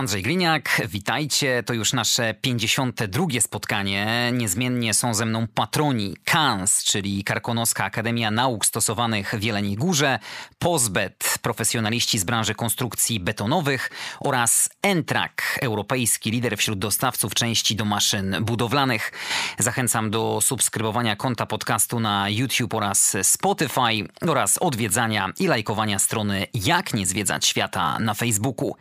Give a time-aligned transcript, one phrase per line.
[0.00, 1.62] Andrzej Gliniak, witajcie.
[1.62, 3.26] To już nasze 52.
[3.40, 4.30] spotkanie.
[4.32, 10.18] Niezmiennie są ze mną patroni KANS, czyli Karkonoska Akademia Nauk Stosowanych w Jeleniej Górze,
[10.58, 13.90] POZBET, profesjonaliści z branży konstrukcji betonowych
[14.20, 19.12] oraz Entrak, europejski lider wśród dostawców części do maszyn budowlanych.
[19.58, 26.94] Zachęcam do subskrybowania konta podcastu na YouTube oraz Spotify oraz odwiedzania i lajkowania strony Jak
[26.94, 28.76] nie zwiedzać świata na Facebooku.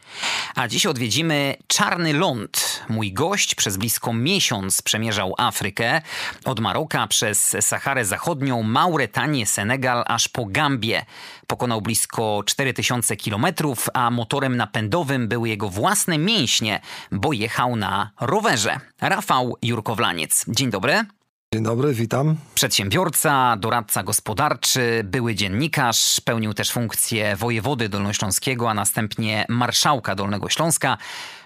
[0.55, 2.83] A dziś odwiedzamy odwiedzimy Czarny Ląd.
[2.89, 6.01] Mój gość przez blisko miesiąc przemierzał Afrykę,
[6.45, 11.05] od Maroka przez Saharę Zachodnią, Mauretanię, Senegal, aż po Gambię.
[11.47, 16.81] Pokonał blisko 4000 kilometrów, a motorem napędowym były jego własne mięśnie,
[17.11, 18.79] bo jechał na rowerze.
[19.01, 20.45] Rafał Jurkowlaniec.
[20.47, 21.05] Dzień dobry.
[21.53, 22.35] Dzień dobry, witam.
[22.55, 30.97] Przedsiębiorca, doradca gospodarczy, były dziennikarz, pełnił też funkcję wojewody dolnośląskiego, a następnie marszałka Dolnego Śląska.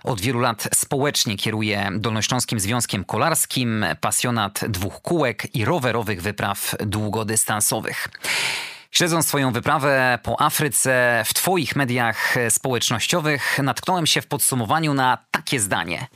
[0.04, 8.10] Od wielu lat społecznie kieruje Dolnośląskim Związkiem Kolarskim, pasjonat dwóch kółek i rowerowych wypraw długodystansowych.
[8.92, 15.60] Śledząc Twoją wyprawę po Afryce w Twoich mediach społecznościowych, natknąłem się w podsumowaniu na takie
[15.60, 16.08] zdanie.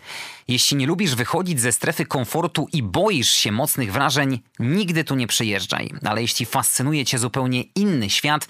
[0.47, 5.27] Jeśli nie lubisz wychodzić ze strefy komfortu i boisz się mocnych wrażeń, nigdy tu nie
[5.27, 5.89] przyjeżdżaj.
[6.05, 8.47] Ale jeśli fascynuje Cię zupełnie inny świat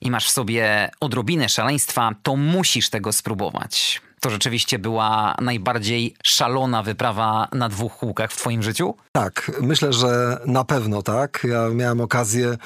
[0.00, 6.82] i masz w sobie odrobinę szaleństwa, to musisz tego spróbować to rzeczywiście była najbardziej szalona
[6.82, 8.94] wyprawa na dwóch kółkach w Twoim życiu?
[9.12, 11.46] Tak, myślę, że na pewno tak.
[11.50, 12.56] Ja miałem okazję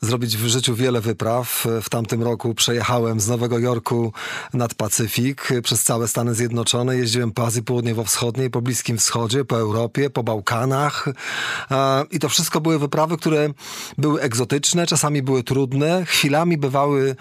[0.00, 1.66] zrobić w życiu wiele wypraw.
[1.82, 4.12] W tamtym roku przejechałem z Nowego Jorku
[4.54, 6.96] nad Pacyfik przez całe Stany Zjednoczone.
[6.96, 11.08] Jeździłem po Azji Południowo-Wschodniej, po Bliskim Wschodzie, po Europie, po Bałkanach.
[12.10, 13.48] I to wszystko były wyprawy, które
[13.98, 17.16] były egzotyczne, czasami były trudne, chwilami bywały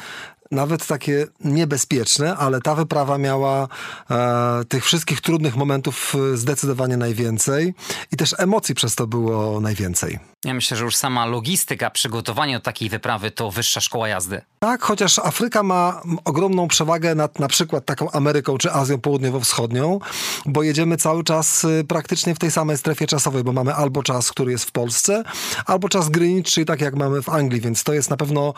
[0.52, 3.68] nawet takie niebezpieczne, ale ta wyprawa miała
[4.12, 7.74] e, tych wszystkich trudnych momentów e, zdecydowanie najwięcej
[8.12, 10.20] i też emocji przez to było najwięcej.
[10.46, 14.42] Ja myślę, że już sama logistyka przygotowania do takiej wyprawy to wyższa szkoła jazdy.
[14.60, 20.00] Tak, chociaż Afryka ma ogromną przewagę nad na przykład taką Ameryką czy Azją Południowo-Wschodnią,
[20.46, 24.32] bo jedziemy cały czas y, praktycznie w tej samej strefie czasowej, bo mamy albo czas,
[24.32, 25.24] który jest w Polsce,
[25.66, 28.54] albo czas Greenwich, czyli tak jak mamy w Anglii, więc to jest na pewno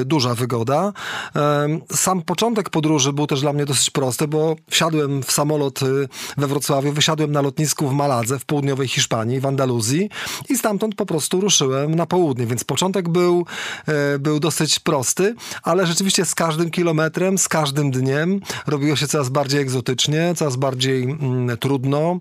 [0.00, 0.92] y, duża wygoda.
[1.92, 6.46] Sam początek podróży był też dla mnie dosyć prosty, bo wsiadłem w samolot y, we
[6.46, 10.10] Wrocławiu, wysiadłem na lotnisku w Maladze w południowej Hiszpanii, w Andaluzji
[10.48, 13.46] i stamtąd po prostu ruszyłem na południe, więc początek był,
[14.14, 19.28] y, był dosyć prosty ale rzeczywiście z każdym kilometrem, z każdym dniem robiło się coraz
[19.28, 22.18] bardziej egzotycznie, coraz bardziej mm, trudno.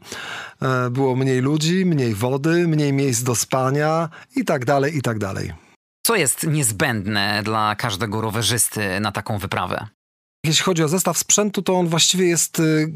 [0.62, 5.20] E, było mniej ludzi, mniej wody, mniej miejsc do spania i tak dalej, i tak
[5.20, 5.54] dalej.
[6.06, 9.88] Co jest niezbędne dla każdego rowerzysty na taką wyprawę?
[10.46, 12.92] Jeśli chodzi o zestaw sprzętu, to on właściwie jest y,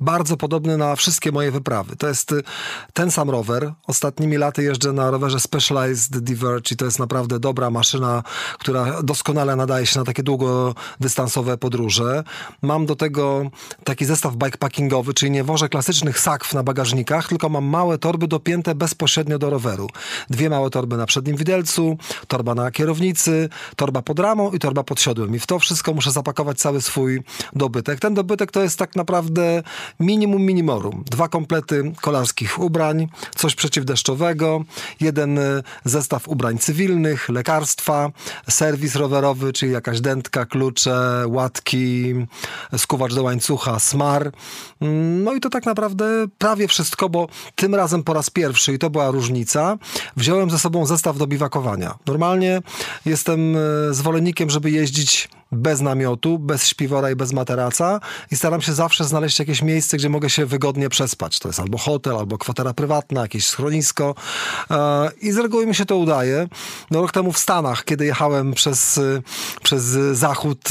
[0.00, 1.96] bardzo podobny na wszystkie moje wyprawy.
[1.96, 2.42] To jest y,
[2.92, 3.72] ten sam rower.
[3.86, 8.22] Ostatnimi laty jeżdżę na rowerze Specialized Diverge i to jest naprawdę dobra maszyna,
[8.58, 12.24] która doskonale nadaje się na takie długodystansowe podróże.
[12.62, 13.50] Mam do tego
[13.84, 18.74] taki zestaw bikepackingowy, czyli nie wożę klasycznych sakw na bagażnikach, tylko mam małe torby dopięte
[18.74, 19.88] bezpośrednio do roweru.
[20.30, 21.98] Dwie małe torby na przednim widelcu,
[22.28, 25.34] torba na kierownicy, torba pod ramą i torba pod siodłem.
[25.34, 27.22] I w to wszystko muszę zapakować cały swój
[27.52, 28.00] dobytek.
[28.00, 29.62] Ten dobytek to jest tak naprawdę
[30.00, 31.04] minimum minimorum.
[31.10, 34.64] Dwa komplety kolarskich ubrań, coś przeciwdeszczowego,
[35.00, 38.10] jeden y, zestaw ubrań cywilnych, lekarstwa,
[38.50, 42.14] serwis rowerowy, czyli jakaś dętka, klucze, łatki,
[42.76, 44.32] skuwacz do łańcucha, smar.
[44.80, 48.78] Mm, no i to tak naprawdę prawie wszystko, bo tym razem po raz pierwszy, i
[48.78, 49.78] to była różnica,
[50.16, 51.94] wziąłem ze sobą zestaw do biwakowania.
[52.06, 52.62] Normalnie
[53.04, 58.00] jestem y, zwolennikiem, żeby jeździć bez namiotu, bez śpiwora i bez materaca
[58.30, 61.38] i staram się zawsze znaleźć jakieś miejsce, gdzie mogę się wygodnie przespać.
[61.38, 64.14] To jest albo hotel, albo kwatera prywatna, jakieś schronisko
[64.70, 66.48] e, i z reguły mi się to udaje.
[66.90, 69.00] No rok temu w Stanach, kiedy jechałem przez,
[69.62, 70.68] przez zachód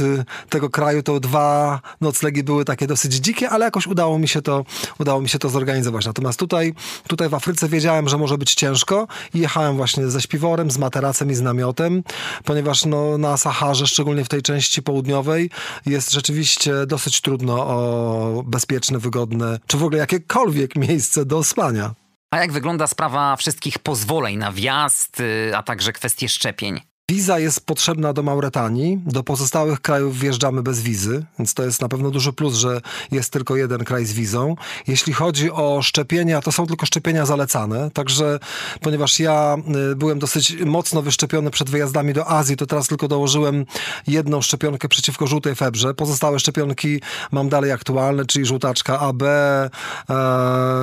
[0.50, 4.66] tego kraju, to dwa noclegi były takie dosyć dzikie, ale jakoś udało mi się to,
[5.00, 6.06] udało mi się to zorganizować.
[6.06, 6.74] Natomiast tutaj,
[7.08, 11.32] tutaj w Afryce wiedziałem, że może być ciężko i jechałem właśnie ze śpiworem, z materacem
[11.32, 12.04] i z namiotem,
[12.46, 15.50] ponieważ no, na Saharze, szczególnie w tej części części południowej
[15.86, 21.96] jest rzeczywiście dosyć trudno o bezpieczne, wygodne, czy w ogóle jakiekolwiek miejsce do spania.
[22.32, 26.82] A jak wygląda sprawa wszystkich pozwoleń na wjazd, y, a także kwestie szczepień?
[27.12, 31.90] Wiza jest potrzebna do Mauretanii, do pozostałych krajów wjeżdżamy bez wizy, więc to jest na
[31.90, 32.82] pewno duży plus, że
[33.12, 34.56] jest tylko jeden kraj z wizą.
[34.88, 38.40] Jeśli chodzi o szczepienia, to są tylko szczepienia zalecane, także
[38.82, 39.58] ponieważ ja
[39.92, 43.66] y, byłem dosyć mocno wyszczepiony przed wyjazdami do Azji, to teraz tylko dołożyłem
[44.08, 45.94] jedną szczepionkę przeciwko żółtej febrze.
[45.94, 47.02] Pozostałe szczepionki
[47.32, 49.70] mam dalej aktualne, czyli żółtaczka AB, e,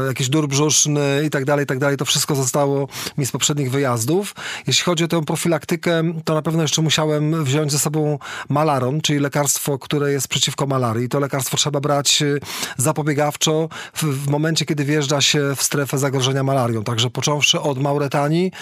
[0.06, 1.97] jakiś dur brzuszny i tak dalej, tak dalej.
[1.97, 2.88] To wszystko zostało
[3.19, 4.35] mi z poprzednich wyjazdów.
[4.67, 8.19] Jeśli chodzi o tę profilaktykę, to na pewno jeszcze musiałem wziąć ze sobą
[8.49, 11.08] malaron, czyli lekarstwo, które jest przeciwko malarii.
[11.08, 12.40] To lekarstwo trzeba brać y,
[12.76, 16.84] zapobiegawczo w, w momencie, kiedy wjeżdża się w strefę zagrożenia malarią.
[16.84, 18.52] Także począwszy od Mauretanii,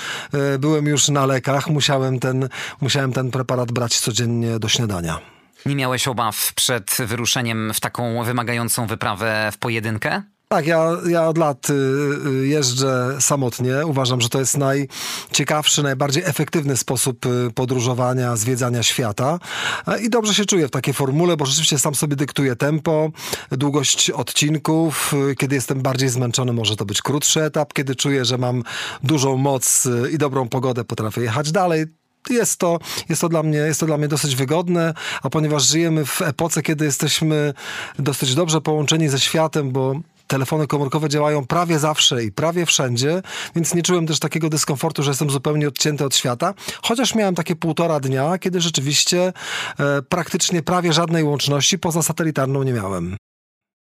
[0.55, 2.49] y, byłem już na lekach, musiałem ten,
[2.81, 5.19] musiałem ten preparat brać codziennie do śniadania.
[5.67, 10.23] Nie miałeś obaw przed wyruszeniem w taką wymagającą wyprawę w pojedynkę?
[10.53, 13.87] Tak, ja, ja od lat y, y, jeżdżę samotnie.
[13.87, 19.39] Uważam, że to jest najciekawszy, najbardziej efektywny sposób y, podróżowania, zwiedzania świata.
[19.87, 23.11] E, I dobrze się czuję w takiej formule, bo rzeczywiście sam sobie dyktuję tempo,
[23.51, 25.15] długość odcinków.
[25.39, 27.73] Kiedy jestem bardziej zmęczony, może to być krótszy etap.
[27.73, 28.63] Kiedy czuję, że mam
[29.03, 31.87] dużą moc i dobrą pogodę, potrafię jechać dalej
[32.31, 32.79] jest to,
[33.09, 36.63] jest, to dla mnie, jest to dla mnie dosyć wygodne, a ponieważ żyjemy w epoce,
[36.63, 37.55] kiedy jesteśmy
[37.99, 39.95] dosyć dobrze połączeni ze światem, bo
[40.33, 43.23] telefony komórkowe działają prawie zawsze i prawie wszędzie,
[43.55, 46.55] więc nie czułem też takiego dyskomfortu, że jestem zupełnie odcięty od świata.
[46.83, 49.33] Chociaż miałem takie półtora dnia, kiedy rzeczywiście
[49.79, 53.17] e, praktycznie prawie żadnej łączności poza satelitarną nie miałem.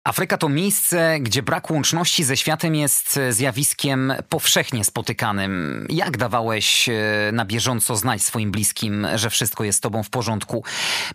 [0.03, 5.85] Afryka to miejsce, gdzie brak łączności ze światem jest zjawiskiem powszechnie spotykanym.
[5.89, 6.93] Jak dawałeś e,
[7.33, 10.63] na bieżąco znać swoim bliskim, że wszystko jest z tobą w porządku?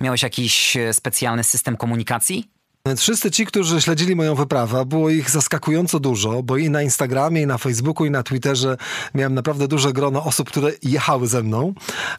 [0.01, 2.55] Miałeś jakiś e, specjalny system komunikacji?
[2.97, 7.47] Wszyscy ci, którzy śledzili moją wyprawę, było ich zaskakująco dużo, bo i na Instagramie, i
[7.47, 8.77] na Facebooku, i na Twitterze
[9.15, 11.69] miałem naprawdę duże grono osób, które jechały ze mną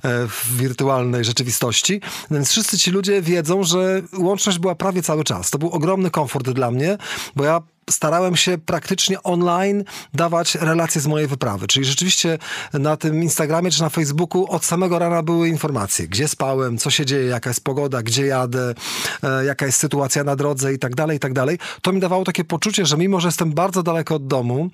[0.04, 2.02] e, w wirtualnej rzeczywistości.
[2.32, 5.50] Więc wszyscy ci ludzie wiedzą, że łączność była prawie cały czas.
[5.50, 6.98] To był ogromny komfort dla mnie,
[7.36, 9.84] bo ja starałem się praktycznie online
[10.14, 11.68] dawać relacje z mojej wyprawy.
[11.68, 12.38] Czyli rzeczywiście
[12.74, 17.06] na tym Instagramie czy na Facebooku od samego rana były informacje, gdzie spałem, co się
[17.06, 18.74] dzieje, jaka jest pogoda, gdzie jadę,
[19.24, 21.58] e, jaka jest sytuacja na drodze i tak dalej, i tak dalej.
[21.82, 24.70] To mi dawało takie poczucie, że mimo, że jestem bardzo daleko od domu,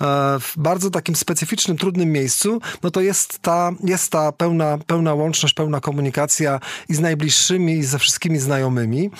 [0.00, 0.04] e,
[0.40, 5.54] w bardzo takim specyficznym, trudnym miejscu, no to jest ta, jest ta pełna, pełna łączność,
[5.54, 9.10] pełna komunikacja i z najbliższymi, i ze wszystkimi znajomymi.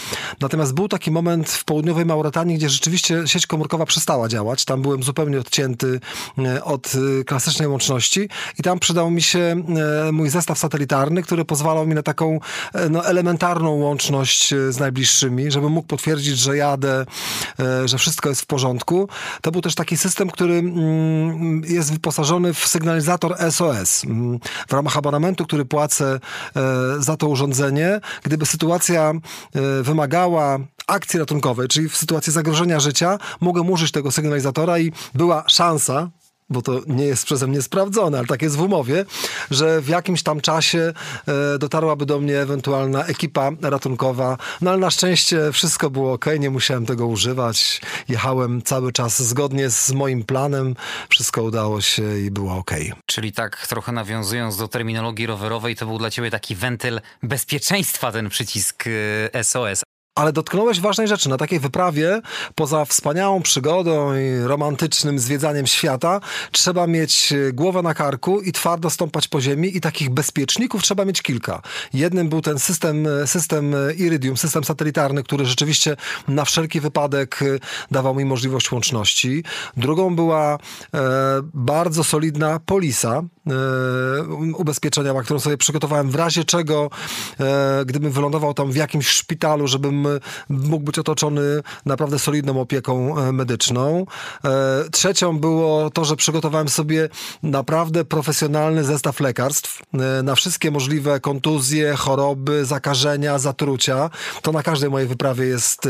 [0.40, 4.64] Natomiast był taki moment w południowej Mauretanii, gdzie rzeczywiście sieć komórkowa przestała działać.
[4.64, 6.00] Tam byłem zupełnie odcięty
[6.38, 9.64] e, od e, klasycznej łączności i tam przydał mi się
[10.08, 12.40] e, mój zestaw satelitarny, który pozwalał mi na taką
[12.90, 17.06] no, elementarną łączność z najbliższymi, żebym mógł potwierdzić, że jadę,
[17.84, 19.08] że wszystko jest w porządku.
[19.40, 24.04] To był też taki system, który mm, jest wyposażony w sygnalizator SOS.
[24.04, 24.38] Mm,
[24.68, 26.20] w ramach abonamentu, który płacę
[26.98, 29.12] za to urządzenie, gdyby sytuacja
[29.82, 36.10] wymagała akcji ratunkowej, czyli w sytuacji zagrożenia życia, mogłem użyć tego sygnalizatora i była szansa,
[36.52, 39.04] bo to nie jest przeze mnie sprawdzone, ale tak jest w umowie,
[39.50, 40.92] że w jakimś tam czasie
[41.28, 44.36] e, dotarłaby do mnie ewentualna ekipa ratunkowa.
[44.60, 47.80] No ale na szczęście wszystko było ok, nie musiałem tego używać.
[48.08, 50.74] Jechałem cały czas zgodnie z moim planem,
[51.08, 52.70] wszystko udało się i było ok.
[53.06, 58.28] Czyli tak trochę nawiązując do terminologii rowerowej, to był dla ciebie taki wentyl bezpieczeństwa, ten
[58.28, 58.84] przycisk
[59.42, 59.82] SOS.
[60.14, 61.28] Ale dotknąłeś ważnej rzeczy.
[61.28, 62.20] Na takiej wyprawie,
[62.54, 66.20] poza wspaniałą przygodą i romantycznym zwiedzaniem świata,
[66.52, 71.04] trzeba mieć e, głowę na karku i twardo stąpać po ziemi i takich bezpieczników trzeba
[71.04, 71.62] mieć kilka.
[71.94, 75.96] Jednym był ten system, e, system e, Iridium, system satelitarny, który rzeczywiście
[76.28, 77.40] na wszelki wypadek
[77.90, 79.44] dawał mi możliwość łączności.
[79.76, 80.58] Drugą była e,
[81.54, 84.22] bardzo solidna polisa e,
[84.56, 86.90] ubezpieczeniowa, którą sobie przygotowałem w razie czego,
[87.40, 90.01] e, gdybym wylądował tam w jakimś szpitalu, żebym
[90.48, 91.42] mógł być otoczony
[91.86, 94.06] naprawdę solidną opieką e, medyczną.
[94.44, 97.08] E, trzecią było to, że przygotowałem sobie
[97.42, 104.10] naprawdę profesjonalny zestaw lekarstw e, na wszystkie możliwe kontuzje, choroby, zakażenia, zatrucia.
[104.42, 105.88] To na każdej mojej wyprawie jest,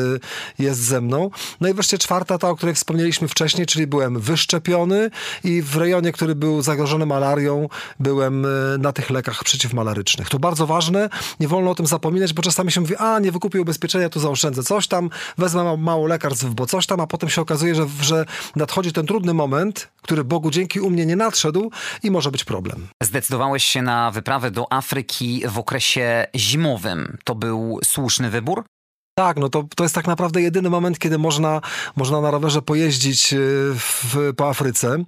[0.58, 1.30] jest ze mną.
[1.60, 5.10] No i wreszcie czwarta, ta, o której wspomnieliśmy wcześniej, czyli byłem wyszczepiony
[5.44, 7.68] i w rejonie, który był zagrożony malarią,
[8.00, 8.46] byłem
[8.78, 10.28] na tych lekach przeciwmalarycznych.
[10.28, 11.08] To bardzo ważne,
[11.40, 14.20] nie wolno o tym zapominać, bo czasami się mówi, a nie wykupił ubezpieczenia, ja tu
[14.20, 18.24] zaoszczędzę coś tam, wezmę mało lekarstw, bo coś tam, a potem się okazuje, że, że
[18.56, 21.70] nadchodzi ten trudny moment, który Bogu dzięki u mnie nie nadszedł
[22.02, 22.88] i może być problem.
[23.02, 27.18] Zdecydowałeś się na wyprawę do Afryki w okresie zimowym.
[27.24, 28.64] To był słuszny wybór?
[29.14, 31.60] Tak, no to, to jest tak naprawdę jedyny moment, kiedy można,
[31.96, 33.36] można na rowerze pojeździć e,
[33.74, 35.04] w, po Afryce,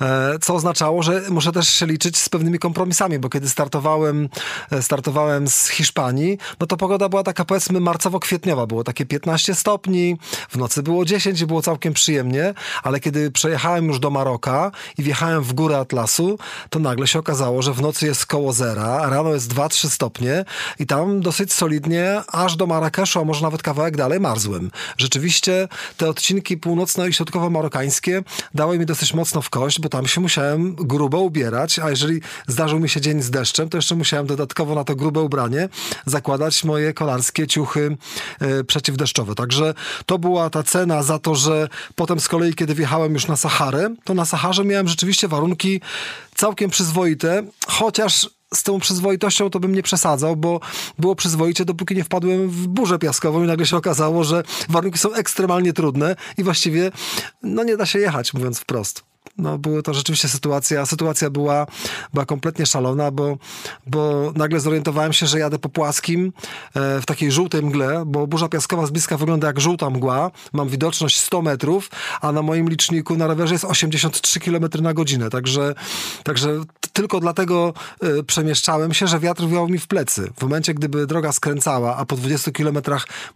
[0.00, 4.28] e, co oznaczało, że muszę też się liczyć z pewnymi kompromisami, bo kiedy startowałem,
[4.70, 10.16] e, startowałem z Hiszpanii, no to pogoda była taka powiedzmy marcowo-kwietniowa, było takie 15 stopni,
[10.48, 15.02] w nocy było 10 i było całkiem przyjemnie, ale kiedy przejechałem już do Maroka i
[15.02, 16.38] wjechałem w górę Atlasu,
[16.70, 20.44] to nagle się okazało, że w nocy jest koło zera, rano jest 2-3 stopnie
[20.78, 24.70] i tam dosyć solidnie aż do Marrakeszu, a może nawet kawałek dalej marzłem.
[24.98, 28.22] Rzeczywiście te odcinki północno- i środkowo-marokańskie
[28.54, 32.80] dały mi dosyć mocno w kość, bo tam się musiałem grubo ubierać, a jeżeli zdarzył
[32.80, 35.68] mi się dzień z deszczem, to jeszcze musiałem dodatkowo na to grube ubranie
[36.06, 37.96] zakładać moje kolarskie ciuchy
[38.40, 39.34] e, przeciwdeszczowe.
[39.34, 39.74] Także
[40.06, 43.94] to była ta cena za to, że potem z kolei, kiedy wjechałem już na Saharę,
[44.04, 45.80] to na Saharze miałem rzeczywiście warunki
[46.34, 50.60] całkiem przyzwoite, chociaż z tą przyzwoitością to bym nie przesadzał, bo
[50.98, 55.14] było przyzwoicie, dopóki nie wpadłem w burzę piaskową i nagle się okazało, że warunki są
[55.14, 56.92] ekstremalnie trudne i właściwie
[57.42, 61.66] no nie da się jechać, mówiąc wprost no była to rzeczywiście sytuacja, sytuacja była,
[62.12, 63.36] była kompletnie szalona, bo,
[63.86, 66.32] bo nagle zorientowałem się, że jadę po płaskim
[66.74, 70.68] e, w takiej żółtej mgle, bo burza piaskowa z bliska wygląda jak żółta mgła, mam
[70.68, 71.90] widoczność 100 metrów,
[72.20, 75.74] a na moim liczniku na rowerze jest 83 km na godzinę, także,
[76.24, 76.60] także
[76.92, 80.30] tylko dlatego e, przemieszczałem się, że wiatr wiał mi w plecy.
[80.36, 82.78] W momencie, gdyby droga skręcała, a po 20 km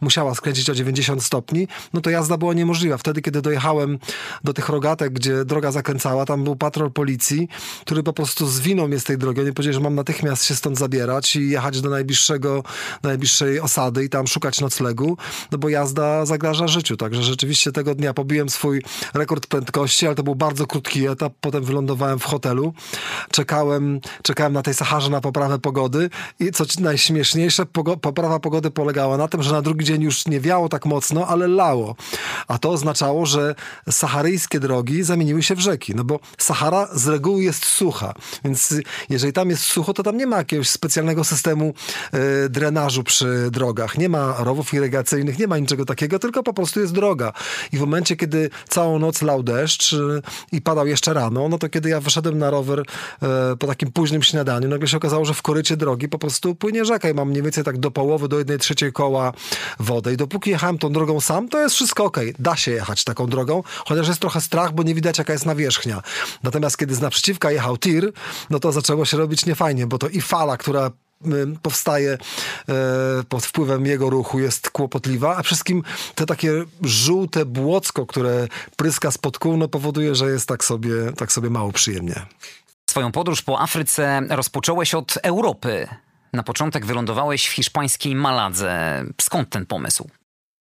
[0.01, 2.99] musiała skręcić o 90 stopni, no to jazda była niemożliwa.
[2.99, 3.99] Wtedy, kiedy dojechałem
[4.45, 7.49] do tych rogatek, gdzie droga zakręcała, tam był patrol policji,
[7.81, 9.41] który po prostu zwinął mnie z tej drogi.
[9.41, 12.63] Oni powiedzieli, że mam natychmiast się stąd zabierać i jechać do najbliższego,
[13.03, 15.17] najbliższej osady i tam szukać noclegu,
[15.53, 16.97] no bo jazda zagraża życiu.
[16.97, 18.83] Także rzeczywiście tego dnia pobiłem swój
[19.15, 21.33] rekord prędkości, ale to był bardzo krótki etap.
[21.41, 22.73] Potem wylądowałem w hotelu.
[23.31, 27.67] Czekałem, czekałem na tej Saharze na poprawę pogody i co najśmieszniejsze,
[28.03, 31.49] poprawa pogody polegała na tym, że na drugi dzień już nie wiało tak mocno, ale
[31.49, 31.97] lało.
[32.49, 33.55] A to oznaczało, że
[33.91, 38.75] saharyjskie drogi zamieniły się w rzeki, no bo Sahara z reguły jest sucha, więc
[39.09, 41.75] jeżeli tam jest sucho, to tam nie ma jakiegoś specjalnego systemu
[42.45, 46.81] y, drenażu przy drogach, nie ma rowów irygacyjnych, nie ma niczego takiego, tylko po prostu
[46.81, 47.33] jest droga.
[47.73, 50.23] I w momencie, kiedy całą noc lał deszcz y,
[50.53, 54.23] i padał jeszcze rano, no to kiedy ja wyszedłem na rower y, po takim późnym
[54.23, 57.43] śniadaniu, nagle się okazało, że w korycie drogi po prostu płynie rzeka i mam mniej
[57.43, 59.33] więcej tak do połowy, do jednej trzeciej koła
[59.79, 60.13] wodę.
[60.13, 62.19] I dopóki jechałem tą drogą sam, to jest wszystko ok.
[62.39, 66.03] Da się jechać taką drogą, chociaż jest trochę strach, bo nie widać jaka jest nawierzchnia.
[66.43, 68.13] Natomiast kiedy z naprzeciwka jechał tir,
[68.51, 70.91] no to zaczęło się robić niefajnie, bo to i fala, która
[71.63, 72.19] powstaje
[72.69, 72.75] e,
[73.29, 75.83] pod wpływem jego ruchu jest kłopotliwa, a wszystkim
[76.15, 81.33] te takie żółte błocko, które pryska spod kół, no powoduje, że jest tak sobie, tak
[81.33, 82.27] sobie mało przyjemnie.
[82.91, 85.89] Swoją podróż po Afryce rozpocząłeś od Europy.
[86.33, 89.05] Na początek wylądowałeś w hiszpańskiej Maladze.
[89.21, 90.11] Skąd ten pomysł?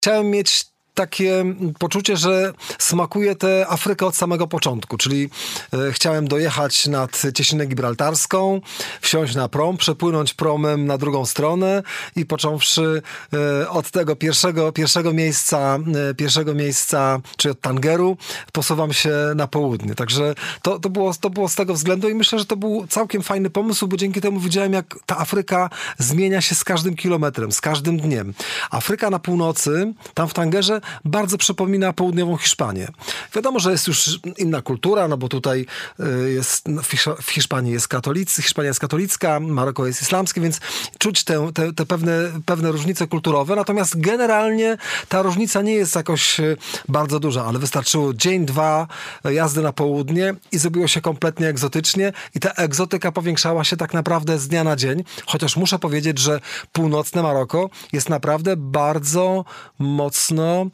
[0.02, 0.66] Chciałem mieć
[0.98, 1.46] takie
[1.80, 5.30] poczucie, że smakuje tę Afrykę od samego początku, czyli
[5.74, 8.62] e, chciałem dojechać nad Cieśninę Gibraltarską,
[9.02, 11.84] wsiąść na prom, przepłynąć promem na drugą stronę
[12.16, 13.02] i począwszy
[13.34, 18.18] e, od tego pierwszego, pierwszego miejsca, e, pierwszego miejsca, czyli od Tangeru,
[18.52, 19.96] posuwam się na południe.
[19.96, 23.24] Także to, to, było, to było z tego względu i myślę, że to był całkiem
[23.24, 27.62] fajny pomysł, bo dzięki temu widziałem, jak ta Afryka zmienia się z każdym kilometrem, z
[27.62, 28.34] każdym dniem.
[28.72, 32.88] Afryka na północy, tam w Tangerze, bardzo przypomina południową Hiszpanię.
[33.36, 35.66] Wiadomo, że jest już inna kultura, no bo tutaj
[36.00, 36.82] y, jest, no,
[37.22, 40.60] w Hiszpanii jest katolicy, Hiszpania jest katolicka, Maroko jest islamskie, więc
[40.98, 42.12] czuć te, te, te pewne,
[42.46, 44.78] pewne różnice kulturowe, natomiast generalnie
[45.10, 46.58] ta różnica nie jest jakoś y,
[46.90, 48.88] bardzo duża, ale wystarczyło dzień, dwa
[49.24, 54.40] jazdy na południe i zrobiło się kompletnie egzotycznie i ta egzotyka powiększała się tak naprawdę
[54.40, 56.40] z dnia na dzień, chociaż muszę powiedzieć, że
[56.72, 59.46] północne Maroko jest naprawdę bardzo
[59.80, 60.66] mocno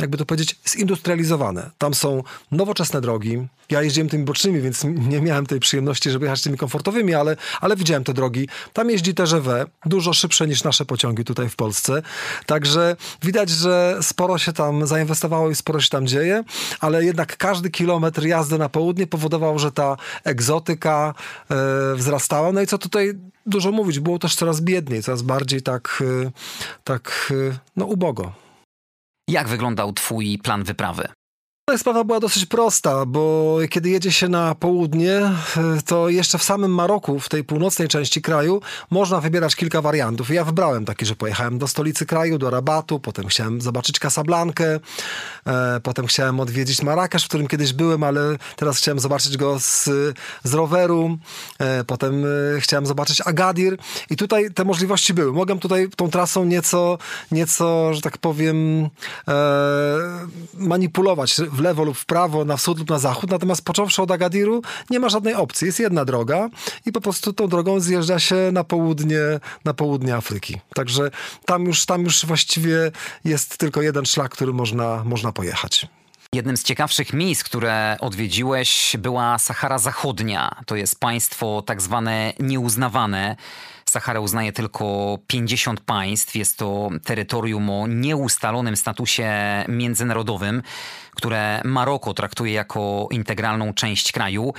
[0.00, 1.70] jakby to powiedzieć, zindustrializowane.
[1.78, 3.46] Tam są nowoczesne drogi.
[3.70, 7.76] Ja jeździłem tymi bocznymi, więc nie miałem tej przyjemności, żeby jechać tymi komfortowymi, ale, ale
[7.76, 8.48] widziałem te drogi.
[8.72, 12.02] Tam jeździ TGV, dużo szybsze niż nasze pociągi tutaj w Polsce.
[12.46, 16.44] Także widać, że sporo się tam zainwestowało i sporo się tam dzieje,
[16.80, 21.14] ale jednak każdy kilometr jazdy na południe powodował, że ta egzotyka
[21.50, 21.54] e,
[21.94, 22.52] wzrastała.
[22.52, 23.14] No i co tutaj
[23.46, 26.30] dużo mówić, było też coraz biedniej, coraz bardziej tak, e,
[26.84, 28.32] tak e, no ubogo.
[29.30, 31.08] Jak wyglądał Twój plan wyprawy?
[31.78, 35.20] Sprawa była dosyć prosta, bo kiedy jedzie się na południe,
[35.86, 38.60] to jeszcze w samym Maroku, w tej północnej części kraju,
[38.90, 40.30] można wybierać kilka wariantów.
[40.30, 44.80] Ja wybrałem taki, że pojechałem do stolicy kraju, do Rabatu, potem chciałem zobaczyć Casablankę,
[45.46, 49.88] e, potem chciałem odwiedzić Marrakesz, w którym kiedyś byłem, ale teraz chciałem zobaczyć go z,
[50.44, 51.18] z roweru,
[51.58, 53.76] e, potem e, chciałem zobaczyć Agadir
[54.10, 55.32] i tutaj te możliwości były.
[55.32, 56.98] Mogłem tutaj tą trasą nieco,
[57.32, 58.88] nieco że tak powiem,
[59.28, 59.38] e,
[60.54, 64.62] manipulować w lewo lub w prawo, na wschód lub na zachód, natomiast począwszy od Agadiru
[64.90, 65.66] nie ma żadnej opcji.
[65.66, 66.48] Jest jedna droga
[66.86, 69.20] i po prostu tą drogą zjeżdża się na południe,
[69.64, 70.60] na południe Afryki.
[70.74, 71.10] Także
[71.44, 72.92] tam już, tam już właściwie
[73.24, 75.86] jest tylko jeden szlak, który można, można pojechać.
[76.34, 80.50] Jednym z ciekawszych miejsc, które odwiedziłeś, była Sahara Zachodnia.
[80.66, 83.36] To jest państwo tak zwane nieuznawane.
[83.84, 86.36] Sahara uznaje tylko 50 państw.
[86.36, 89.32] Jest to terytorium o nieustalonym statusie
[89.68, 90.62] międzynarodowym,
[91.14, 94.54] które Maroko traktuje jako integralną część kraju.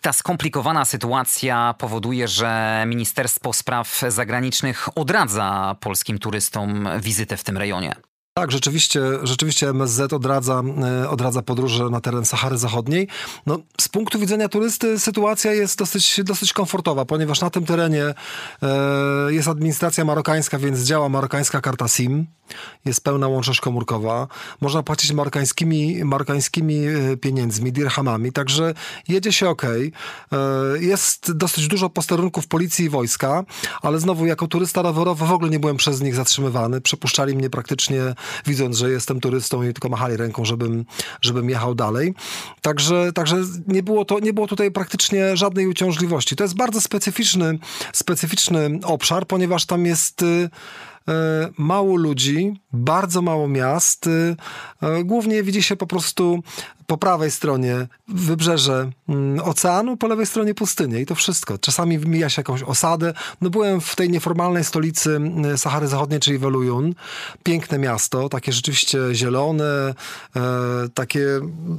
[0.00, 7.94] Ta skomplikowana sytuacja powoduje, że Ministerstwo Spraw Zagranicznych odradza polskim turystom wizytę w tym rejonie.
[8.38, 10.62] Tak, rzeczywiście, rzeczywiście MSZ odradza,
[11.02, 13.08] e, odradza podróże na teren Sahary Zachodniej.
[13.46, 18.14] No, z punktu widzenia turysty sytuacja jest dosyć, dosyć komfortowa, ponieważ na tym terenie e,
[19.28, 22.26] jest administracja marokańska, więc działa marokańska karta SIM,
[22.84, 24.28] jest pełna łączność komórkowa.
[24.60, 28.74] Można płacić marokańskimi, marokańskimi e, pieniędzmi, dirhamami, także
[29.08, 29.62] jedzie się ok.
[29.64, 29.88] E,
[30.80, 33.44] jest dosyć dużo posterunków policji i wojska,
[33.82, 36.80] ale znowu jako turysta rowerowy w ogóle nie byłem przez nich zatrzymywany.
[36.80, 38.14] Przepuszczali mnie praktycznie
[38.46, 40.84] widząc, że jestem turystą i tylko machali ręką, żebym,
[41.20, 42.14] żebym jechał dalej.
[42.60, 43.36] Także, także
[43.68, 46.36] nie, było to, nie było tutaj praktycznie żadnej uciążliwości.
[46.36, 47.58] To jest bardzo specyficzny,
[47.92, 50.48] specyficzny obszar, ponieważ tam jest y,
[51.08, 54.06] E, mało ludzi, bardzo mało miast.
[54.82, 56.42] E, głównie widzi się po prostu
[56.86, 61.58] po prawej stronie wybrzeże mm, oceanu, po lewej stronie pustynię i to wszystko.
[61.58, 63.14] Czasami mija się jakąś osadę.
[63.40, 66.94] No byłem w tej nieformalnej stolicy mm, Sahary Zachodniej, czyli Welujun.
[67.42, 69.94] Piękne miasto, takie rzeczywiście zielone,
[70.36, 70.42] e,
[70.94, 71.26] takie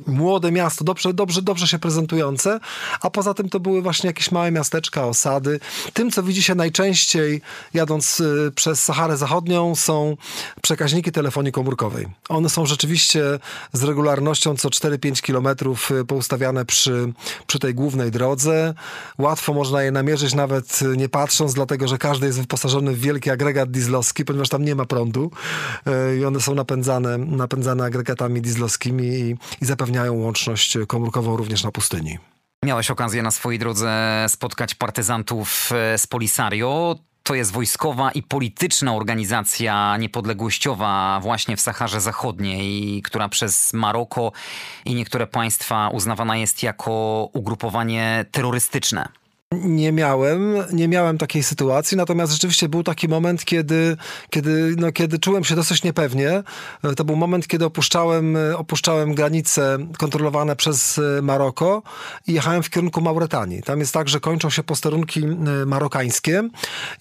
[0.07, 2.59] młode miasto, dobrze, dobrze, dobrze się prezentujące,
[3.01, 5.59] a poza tym to były właśnie jakieś małe miasteczka, osady.
[5.93, 7.41] Tym, co widzi się najczęściej
[7.73, 8.21] jadąc
[8.55, 10.17] przez Saharę zachodnią są
[10.61, 12.07] przekaźniki telefonii komórkowej.
[12.29, 13.39] One są rzeczywiście
[13.73, 17.13] z regularnością co 4-5 kilometrów y, poustawiane przy,
[17.47, 18.73] przy tej głównej drodze.
[19.17, 23.29] Łatwo można je namierzyć nawet y, nie patrząc, dlatego że każdy jest wyposażony w wielki
[23.29, 25.31] agregat dieslowski, ponieważ tam nie ma prądu
[25.87, 31.71] y, i one są napędzane, napędzane agregatami dieslowskimi i, i zapewniają łączność komórkową również na
[31.71, 32.17] pustyni.
[32.63, 39.97] Miałeś okazję na swojej drodze spotkać partyzantów z Polisario to jest wojskowa i polityczna organizacja
[39.97, 44.31] niepodległościowa właśnie w Saharze Zachodniej, która przez Maroko
[44.85, 49.07] i niektóre państwa uznawana jest jako ugrupowanie terrorystyczne.
[49.53, 53.97] Nie miałem, nie miałem takiej sytuacji, natomiast rzeczywiście był taki moment, kiedy,
[54.29, 56.43] kiedy, no, kiedy czułem się dosyć niepewnie.
[56.95, 61.83] To był moment, kiedy opuszczałem, opuszczałem granice kontrolowane przez e, Maroko
[62.27, 63.63] i jechałem w kierunku Mauretanii.
[63.63, 66.49] Tam jest tak, że kończą się posterunki e, marokańskie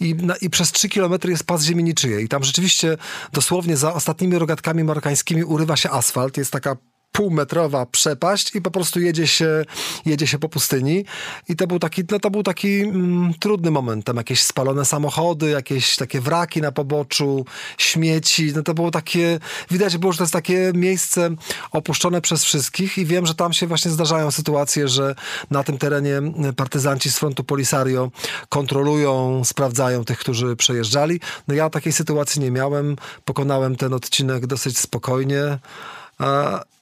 [0.00, 2.24] i, i przez trzy kilometry jest pas ziemi niczyjej.
[2.24, 2.96] I tam rzeczywiście
[3.32, 6.36] dosłownie za ostatnimi rogatkami marokańskimi urywa się asfalt.
[6.36, 6.76] Jest taka
[7.14, 9.64] półmetrowa przepaść i po prostu jedzie się,
[10.06, 11.04] jedzie się po pustyni.
[11.48, 14.04] I to był taki, no to był taki mm, trudny moment.
[14.04, 17.44] Tam jakieś spalone samochody, jakieś takie wraki na poboczu,
[17.78, 18.52] śmieci.
[18.56, 19.38] No to było takie,
[19.70, 21.30] widać było, że to jest takie miejsce
[21.72, 25.14] opuszczone przez wszystkich i wiem, że tam się właśnie zdarzają sytuacje, że
[25.50, 26.20] na tym terenie
[26.56, 28.10] partyzanci z frontu Polisario
[28.48, 31.20] kontrolują, sprawdzają tych, którzy przejeżdżali.
[31.48, 32.96] No ja takiej sytuacji nie miałem.
[33.24, 35.58] Pokonałem ten odcinek dosyć spokojnie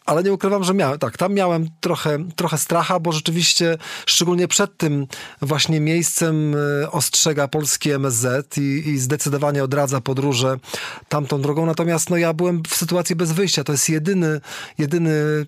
[0.07, 4.77] ale nie ukrywam, że miałem, tak, tam miałem trochę, trochę stracha, bo rzeczywiście, szczególnie przed
[4.77, 5.07] tym
[5.43, 10.57] właśnie miejscem e, ostrzega polski MSZ i, i zdecydowanie odradza podróże
[11.09, 11.67] tamtą drogą.
[11.67, 13.65] Natomiast no, ja byłem w sytuacji bez wyjścia.
[13.65, 14.41] To jest jedyny,
[14.79, 15.47] jedyny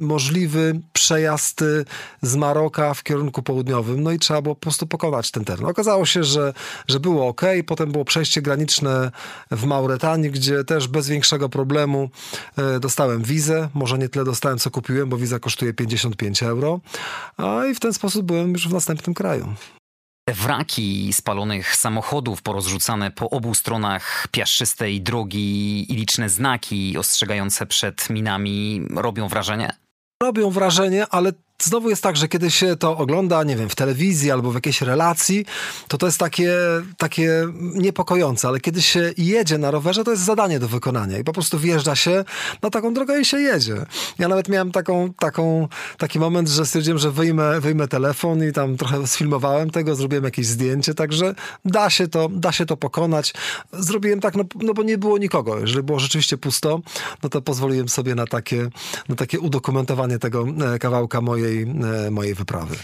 [0.00, 1.84] możliwy przejazd y,
[2.22, 5.66] z Maroka w kierunku południowym, no i trzeba było po prostu pokonać ten teren.
[5.66, 6.52] Okazało się, że,
[6.88, 9.10] że było ok, potem było przejście graniczne
[9.50, 12.10] w Mauretanii, gdzie też bez większego problemu
[12.56, 16.80] e, dostałem wizę, może nie tyle dostałem, co kupiłem, bo wiza kosztuje 55 euro,
[17.36, 19.54] a i w ten sposób byłem już w następnym kraju.
[20.34, 28.86] Wraki spalonych samochodów porozrzucane po obu stronach piaszczystej drogi i liczne znaki ostrzegające przed minami
[28.94, 29.72] robią wrażenie?
[30.22, 34.30] Robią wrażenie, ale znowu jest tak, że kiedy się to ogląda, nie wiem, w telewizji
[34.30, 35.46] albo w jakiejś relacji,
[35.88, 36.52] to to jest takie,
[36.98, 41.32] takie niepokojące, ale kiedy się jedzie na rowerze, to jest zadanie do wykonania i po
[41.32, 42.24] prostu wjeżdża się
[42.62, 43.86] na taką drogę i się jedzie.
[44.18, 45.68] Ja nawet miałem taką, taką,
[45.98, 50.46] taki moment, że stwierdziłem, że wyjmę, wyjmę telefon i tam trochę sfilmowałem tego, zrobiłem jakieś
[50.46, 53.34] zdjęcie, także da się to, da się to pokonać.
[53.72, 55.58] Zrobiłem tak, no, no bo nie było nikogo.
[55.58, 56.80] Jeżeli było rzeczywiście pusto,
[57.22, 58.68] no to pozwoliłem sobie na takie,
[59.08, 61.47] na takie udokumentowanie tego e, kawałka mojej,
[62.06, 62.76] e, mojej wyprawy.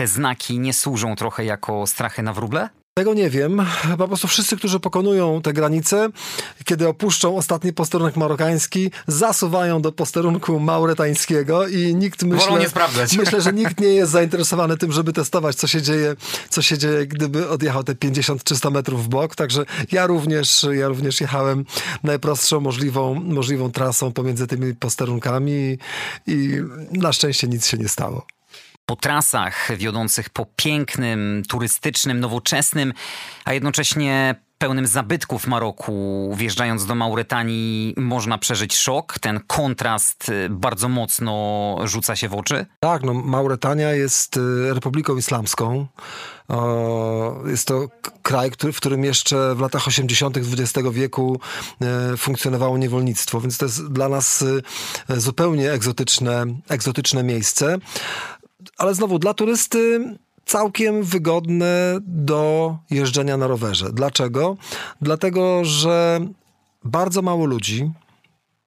[0.00, 2.68] Te znaki nie służą trochę jako strachy na wróble?
[2.98, 3.62] Tego nie wiem.
[3.98, 6.08] Po prostu wszyscy, którzy pokonują te granice,
[6.64, 12.52] kiedy opuszczą ostatni posterunek marokański, zasuwają do posterunku mauretańskiego i nikt myślę,
[13.18, 16.16] myślę, że nikt nie jest zainteresowany tym, żeby testować, co się dzieje,
[16.48, 19.34] co się dzieje, gdyby odjechał te 50-300 metrów w bok.
[19.34, 21.64] Także ja również, ja również jechałem
[22.02, 25.78] najprostszą możliwą, możliwą trasą pomiędzy tymi posterunkami
[26.26, 26.60] i
[26.92, 28.35] na szczęście nic się nie stało
[28.86, 32.92] po trasach wiodących po pięknym, turystycznym, nowoczesnym,
[33.44, 39.18] a jednocześnie pełnym zabytków Maroku, wjeżdżając do Mauretanii, można przeżyć szok.
[39.18, 42.66] Ten kontrast y, bardzo mocno rzuca się w oczy.
[42.80, 45.86] Tak, no Mauretania jest y, republiką islamską.
[47.46, 47.88] Jest to
[48.22, 50.36] kraj, w którym jeszcze w latach 80.
[50.36, 51.40] XX wieku
[52.12, 54.44] y, funkcjonowało niewolnictwo, więc to jest dla nas
[55.08, 57.78] zupełnie egzotyczne, egzotyczne miejsce
[58.78, 60.00] ale znowu dla turysty
[60.46, 63.92] całkiem wygodne do jeżdżenia na rowerze.
[63.92, 64.56] Dlaczego?
[65.00, 66.20] Dlatego, że
[66.84, 67.90] bardzo mało ludzi.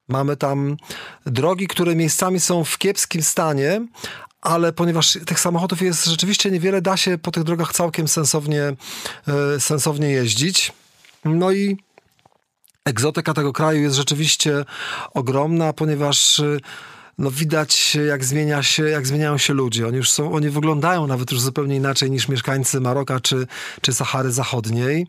[0.08, 0.78] Mamy tam
[1.26, 3.88] drogi, które miejscami są w kiepskim stanie,
[4.41, 9.60] ale ponieważ tych samochodów jest rzeczywiście niewiele, da się po tych drogach całkiem sensownie, e,
[9.60, 10.74] sensownie jeździć.
[11.26, 11.78] No i
[12.86, 14.65] egzotyka tego kraju jest rzeczywiście
[15.13, 16.41] ogromna, ponieważ
[17.19, 19.88] no widać jak zmienia się, jak zmieniają się ludzie.
[19.88, 23.47] Oni już są, oni wyglądają nawet już zupełnie inaczej niż mieszkańcy Maroka czy,
[23.82, 25.08] czy Sahary Zachodniej.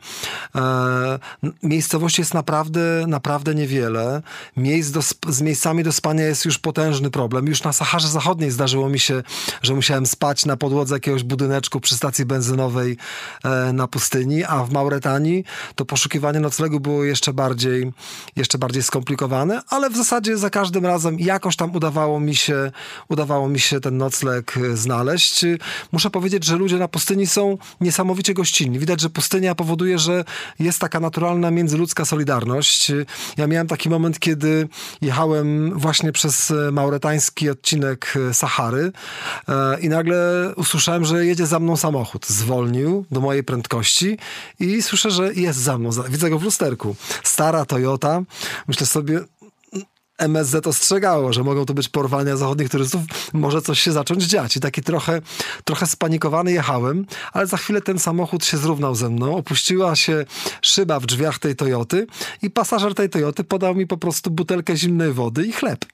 [0.55, 1.19] E,
[1.63, 4.23] miejscowości jest naprawdę, naprawdę niewiele.
[4.57, 7.47] Miejsc do, z miejscami do spania jest już potężny problem.
[7.47, 9.23] Już na Saharze Zachodniej zdarzyło mi się,
[9.63, 12.97] że musiałem spać na podłodze jakiegoś budyneczku przy stacji benzynowej
[13.45, 15.45] e, na pustyni, a w Mauretanii
[15.75, 17.93] to poszukiwanie noclegu było jeszcze bardziej,
[18.37, 22.73] jeszcze bardziej skomplikowane, ale w zasadzie za każdym razem jakoś tam udawało udawało mi się,
[23.09, 25.45] udawało mi się ten nocleg e, znaleźć.
[25.93, 28.79] Muszę powiedzieć, że ludzie na pustyni są niesamowicie gościnni.
[28.79, 30.25] Widać, że pustynia powoduje, że
[30.59, 32.93] jest taka naturalna międzyludzka solidarność.
[33.37, 34.69] Ja miałem taki moment, kiedy
[35.01, 38.93] jechałem właśnie przez e, mauretański odcinek e, Sahary
[39.81, 42.27] i nagle usłyszałem, że jedzie za mną samochód.
[42.27, 44.19] Zwolnił do mojej prędkości
[44.61, 45.91] i słyszę, że jest za mną.
[46.09, 46.97] Widzę go w lusterku.
[47.23, 48.23] Stara Toyota.
[48.69, 49.21] Myślę sobie,
[50.21, 53.01] MSZ ostrzegało, że mogą to być porwania zachodnich turystów,
[53.33, 54.57] może coś się zacząć dziać.
[54.57, 55.21] I taki trochę,
[55.65, 60.25] trochę spanikowany jechałem, ale za chwilę ten samochód się zrównał ze mną, opuściła się
[60.63, 62.07] szyba w drzwiach tej Toyoty
[62.43, 65.85] i pasażer tej Toyoty podał mi po prostu butelkę zimnej wody i chleb.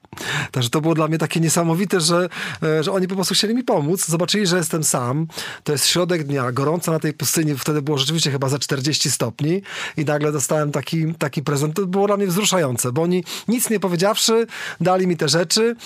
[0.53, 2.29] Także to było dla mnie takie niesamowite, że,
[2.63, 4.07] e, że oni po prostu chcieli mi pomóc.
[4.07, 5.27] Zobaczyli, że jestem sam.
[5.65, 7.55] To jest środek dnia, gorąco na tej pustyni.
[7.59, 9.63] Wtedy było rzeczywiście chyba za 40 stopni
[9.97, 11.77] i nagle dostałem taki, taki prezent.
[11.77, 13.81] To było dla mnie wzruszające, bo oni nic nie
[14.81, 15.77] dali mi te rzeczy.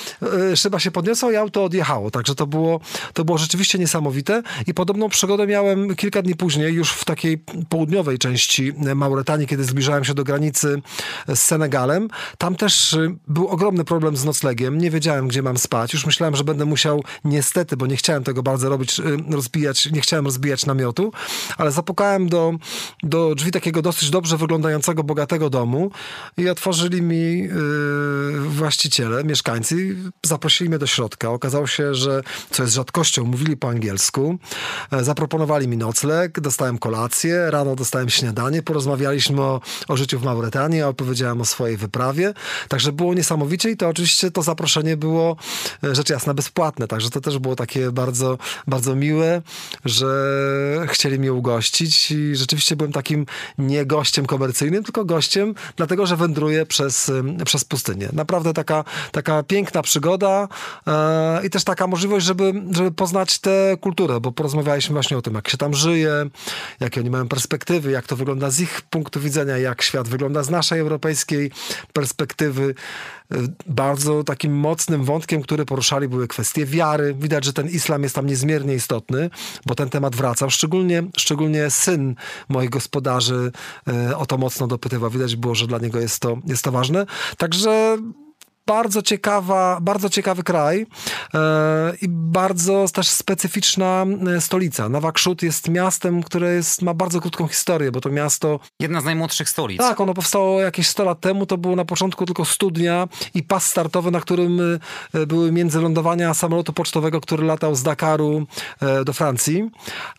[0.52, 2.10] E, szyba się podniosła i auto odjechało.
[2.10, 2.80] Także to było,
[3.12, 4.42] to było rzeczywiście niesamowite.
[4.66, 7.38] I podobną przygodę miałem kilka dni później, już w takiej
[7.68, 10.82] południowej części Mauretanii, kiedy zbliżałem się do granicy
[11.28, 12.08] z Senegalem.
[12.38, 14.78] Tam też e, był ogromny problem z noclegiem.
[14.78, 15.92] Nie wiedziałem, gdzie mam spać.
[15.92, 20.24] Już myślałem, że będę musiał, niestety, bo nie chciałem tego bardzo robić, rozbijać, nie chciałem
[20.24, 21.12] rozbijać namiotu,
[21.58, 22.52] ale zapukałem do,
[23.02, 25.90] do drzwi takiego dosyć dobrze wyglądającego, bogatego domu
[26.36, 27.50] i otworzyli mi yy,
[28.48, 31.30] właściciele, mieszkańcy, zaprosili mnie do środka.
[31.30, 34.38] Okazało się, że, co jest rzadkością, mówili po angielsku.
[34.92, 40.82] E, zaproponowali mi nocleg, dostałem kolację, rano dostałem śniadanie, porozmawialiśmy o, o życiu w Mauretanii,
[40.82, 42.34] opowiedziałem o swojej wyprawie.
[42.68, 45.36] Także było niesamowicie i to oczywiście to zaproszenie było
[45.84, 49.42] e, rzecz jasna bezpłatne, także to też było takie bardzo, bardzo miłe,
[49.84, 53.26] że chcieli mnie ugościć i rzeczywiście byłem takim
[53.58, 57.12] nie gościem komercyjnym, tylko gościem, dlatego że wędruję przez,
[57.44, 57.99] przez pustynię.
[58.12, 60.48] Naprawdę taka, taka piękna przygoda
[60.86, 65.34] e, i też taka możliwość, żeby, żeby poznać tę kulturę, bo porozmawialiśmy właśnie o tym,
[65.34, 66.12] jak się tam żyje,
[66.80, 70.50] jakie oni mają perspektywy, jak to wygląda z ich punktu widzenia, jak świat wygląda z
[70.50, 71.50] naszej europejskiej
[71.92, 72.74] perspektywy
[73.66, 77.14] bardzo takim mocnym wątkiem, który poruszali, były kwestie wiary.
[77.14, 79.30] Widać, że ten islam jest tam niezmiernie istotny,
[79.66, 80.50] bo ten temat wracał.
[80.50, 82.14] Szczególnie, szczególnie syn
[82.48, 83.52] moich gospodarzy
[83.88, 85.10] e, o to mocno dopytywał.
[85.10, 87.06] Widać było, że dla niego jest to, jest to ważne.
[87.36, 87.98] Także
[88.70, 90.86] bardzo ciekawa, bardzo ciekawy kraj
[91.34, 91.38] e,
[92.02, 94.06] i bardzo też specyficzna
[94.36, 94.88] e, stolica.
[94.88, 98.60] Nawakrzut jest miastem, które jest, ma bardzo krótką historię, bo to miasto...
[98.80, 99.78] Jedna z najmłodszych stolic.
[99.78, 103.66] Tak, ono powstało jakieś 100 lat temu, to było na początku tylko studnia i pas
[103.66, 104.60] startowy, na którym
[105.14, 108.46] e, były międzylądowania samolotu pocztowego, który latał z Dakaru
[109.04, 109.70] do Francji,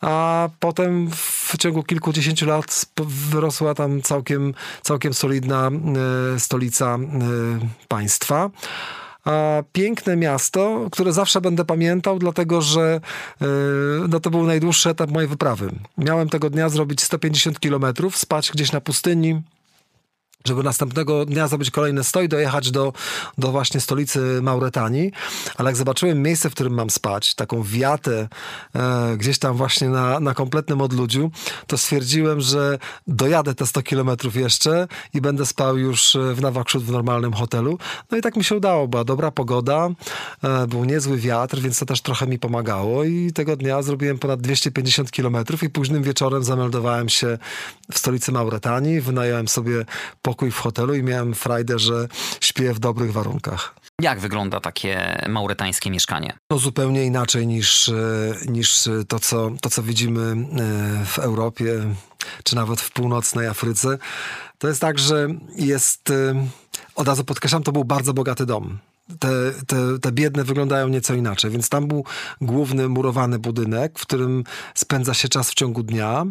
[0.02, 5.72] a potem w ciągu kilkudziesięciu lat wyrosła tam całkiem, całkiem solidna
[6.38, 6.98] stolica
[7.88, 8.41] państwa.
[9.74, 13.02] Piękne miasto, które zawsze będę pamiętał, dlatego że
[14.10, 15.72] no to był najdłuższy etap mojej wyprawy.
[15.98, 19.42] Miałem tego dnia zrobić 150 kilometrów, spać gdzieś na pustyni,
[20.46, 22.94] żeby następnego dnia zrobić kolejny stoj, dojechać do,
[23.38, 25.12] do właśnie stolicy Mauretanii.
[25.58, 28.28] Ale jak zobaczyłem miejsce, w którym mam spać, taką wiatę
[28.76, 31.32] e, gdzieś tam właśnie na, na kompletnym odludziu,
[31.68, 36.92] to stwierdziłem, że dojadę te 100 kilometrów jeszcze i będę spał już w Nawakrzut w
[36.92, 37.78] normalnym hotelu.
[38.12, 38.88] No i tak mi się udało.
[38.88, 39.90] Była dobra pogoda,
[40.44, 44.42] e, był niezły wiatr, więc to też trochę mi pomagało i tego dnia zrobiłem ponad
[44.42, 47.38] 250 kilometrów i późnym wieczorem zameldowałem się
[47.92, 49.86] w stolicy Mauretanii, wynająłem sobie
[50.22, 52.08] po pokój w hotelu i miałem frajdę, że
[52.42, 53.76] śpię w dobrych warunkach.
[54.02, 56.38] Jak wygląda takie mauretańskie mieszkanie?
[56.52, 57.94] No zupełnie inaczej niż, e,
[58.46, 60.36] niż to, co, to, co widzimy e,
[61.06, 61.96] w Europie,
[62.44, 63.98] czy nawet w północnej Afryce.
[64.58, 66.48] To jest tak, że jest, e,
[66.96, 68.80] od razu podkreślam, to był bardzo bogaty dom.
[69.20, 69.30] Te,
[69.68, 72.06] te, te biedne wyglądają nieco inaczej, więc tam był
[72.42, 74.44] główny murowany budynek, w którym
[74.76, 76.26] spędza się czas w ciągu dnia.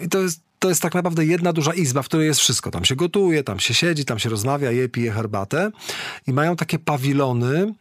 [0.00, 2.70] I to jest to jest tak naprawdę jedna duża izba, w której jest wszystko.
[2.70, 5.70] Tam się gotuje, tam się siedzi, tam się rozmawia, je, pije herbatę.
[6.26, 7.74] I mają takie pawilony,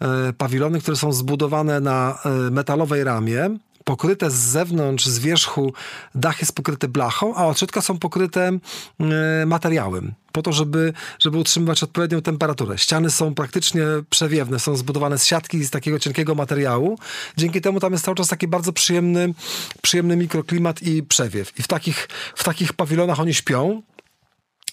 [0.00, 3.50] e, pawilony, które są zbudowane na e, metalowej ramie,
[3.84, 5.72] pokryte z zewnątrz, z wierzchu,
[6.14, 8.58] dach jest pokryty blachą, a od są pokryte
[9.00, 12.78] e, materiałem po to, żeby, żeby utrzymywać odpowiednią temperaturę.
[12.78, 16.98] Ściany są praktycznie przewiewne, są zbudowane z siatki z takiego cienkiego materiału.
[17.36, 19.34] Dzięki temu tam jest cały czas taki bardzo przyjemny,
[19.82, 21.58] przyjemny mikroklimat i przewiew.
[21.58, 23.82] I w takich, w takich pawilonach oni śpią.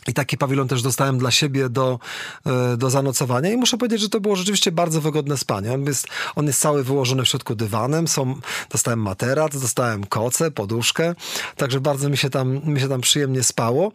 [0.10, 2.00] I taki pawilon też dostałem dla siebie do,
[2.46, 3.52] e, do zanocowania.
[3.52, 5.74] I muszę powiedzieć, że to było rzeczywiście bardzo wygodne spanie.
[5.74, 8.36] On jest, on jest cały wyłożony w środku dywanem, są,
[8.70, 11.16] dostałem materac, dostałem koce, poduszkę,
[11.56, 13.92] także bardzo mi się tam, mi się tam przyjemnie spało,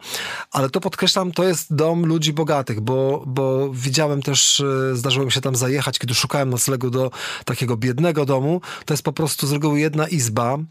[0.51, 5.31] ale to podkreślam, to jest dom ludzi bogatych, bo, bo widziałem też, e, zdarzyło mi
[5.31, 7.11] się tam zajechać, kiedy szukałem noclegu do
[7.45, 10.61] takiego biednego domu, to jest po prostu z reguły jedna izba, e,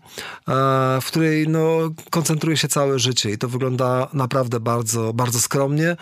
[1.00, 1.78] w której no,
[2.10, 3.30] koncentruje się całe życie.
[3.30, 5.96] I to wygląda naprawdę bardzo, bardzo bardzo skromnie.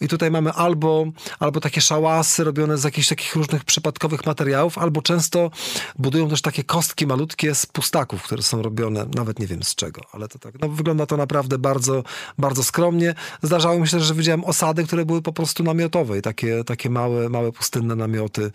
[0.00, 1.04] I tutaj mamy albo,
[1.38, 5.50] albo takie szałasy robione z jakichś takich różnych przypadkowych materiałów, albo często
[5.98, 10.00] budują też takie kostki malutkie z pustaków, które są robione, nawet nie wiem z czego,
[10.12, 12.02] ale to tak, no wygląda to naprawdę bardzo,
[12.38, 13.14] bardzo skromnie.
[13.42, 17.28] Zdarzało mi się że widziałem osady, które były po prostu namiotowe i takie, takie małe,
[17.28, 18.50] małe pustynne namioty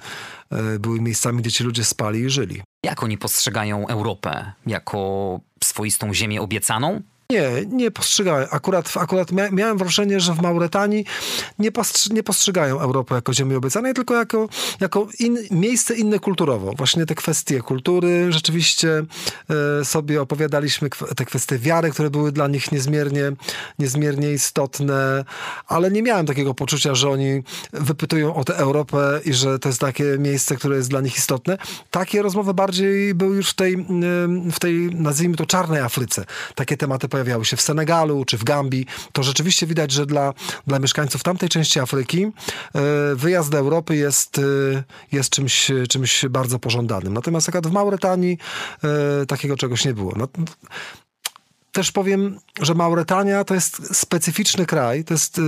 [0.51, 2.61] e, były miejscami, gdzie ci ludzie spali i żyli.
[2.85, 4.51] Jak oni postrzegają Europę?
[4.65, 7.01] Jako swoistą ziemię obiecaną?
[7.29, 8.47] Nie, nie postrzegałem.
[8.51, 11.05] Akurat, akurat miałem wrażenie, że w Mauretanii
[11.59, 11.71] nie,
[12.11, 16.73] nie postrzegają Europy jako ziemi obiecanej, tylko jako, jako in, miejsce inne kulturowo.
[16.77, 19.03] Właśnie te kwestie kultury, rzeczywiście
[19.81, 23.31] e, sobie opowiadaliśmy te kwestie wiary, które były dla nich niezmiernie,
[23.79, 25.25] niezmiernie istotne,
[25.67, 29.81] ale nie miałem takiego poczucia, że oni wypytują o tę Europę i że to jest
[29.81, 31.57] takie miejsce, które jest dla nich istotne.
[31.91, 33.85] Takie rozmowy bardziej były już w tej,
[34.51, 36.25] w tej nazwijmy to czarnej Afryce.
[36.55, 40.33] Takie tematy pojawiały się w Senegalu czy w Gambii, to rzeczywiście widać, że dla,
[40.67, 42.31] dla mieszkańców tamtej części Afryki e,
[43.15, 44.41] wyjazd do Europy jest, e,
[45.11, 47.13] jest czymś, czymś bardzo pożądanym.
[47.13, 48.37] Natomiast akurat w Mauretanii
[48.83, 50.13] e, takiego czegoś nie było.
[50.15, 50.27] No,
[51.71, 55.41] też powiem, że Mauretania to jest specyficzny kraj, to jest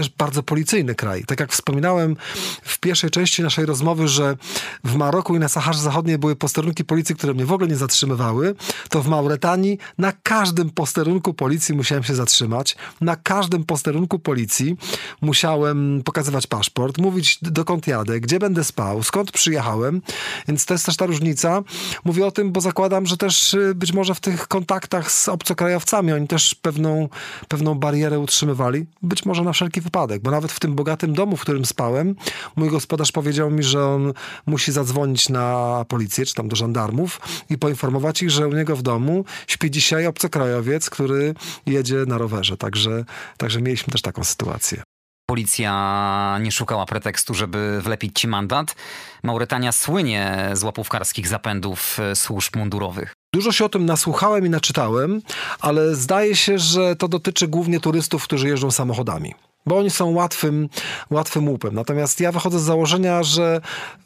[0.00, 1.24] też bardzo policyjny kraj.
[1.24, 2.16] Tak jak wspominałem
[2.62, 4.36] w pierwszej części naszej rozmowy, że
[4.84, 8.54] w Maroku i na Saharze Zachodniej były posterunki policji, które mnie w ogóle nie zatrzymywały,
[8.88, 12.76] to w Mauretanii na każdym posterunku policji musiałem się zatrzymać.
[13.00, 14.76] Na każdym posterunku policji
[15.20, 20.02] musiałem pokazywać paszport, mówić dokąd jadę, gdzie będę spał, skąd przyjechałem.
[20.48, 21.62] Więc to jest też ta różnica.
[22.04, 26.12] Mówię o tym, bo zakładam, że też y, być może w tych kontaktach z obcokrajowcami.
[26.12, 27.08] Oni też pewną,
[27.48, 31.40] pewną barierę utrzymywali, być może na wszelki wypadek, bo nawet w tym bogatym domu, w
[31.40, 32.16] którym spałem,
[32.56, 34.12] mój gospodarz powiedział mi, że on
[34.46, 38.82] musi zadzwonić na policję, czy tam do żandarmów i poinformować ich, że u niego w
[38.82, 41.34] domu śpi dzisiaj obcokrajowiec, który
[41.66, 42.56] jedzie na rowerze.
[42.56, 43.04] Także,
[43.36, 44.82] także mieliśmy też taką sytuację.
[45.26, 48.76] Policja nie szukała pretekstu, żeby wlepić ci mandat.
[49.22, 53.12] Mauretania słynie z łapówkarskich zapędów e, służb mundurowych.
[53.34, 55.22] Dużo się o tym nasłuchałem i naczytałem,
[55.60, 59.34] ale zdaje się, że to dotyczy głównie turystów, którzy jeżdżą samochodami.
[59.66, 60.68] Bo oni są łatwym,
[61.10, 61.74] łatwym łupem.
[61.74, 63.60] Natomiast ja wychodzę z założenia, że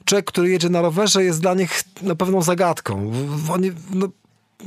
[0.05, 3.13] człowiek, który jedzie na rowerze jest dla nich no, pewną zagadką.
[3.51, 4.09] Oni, no,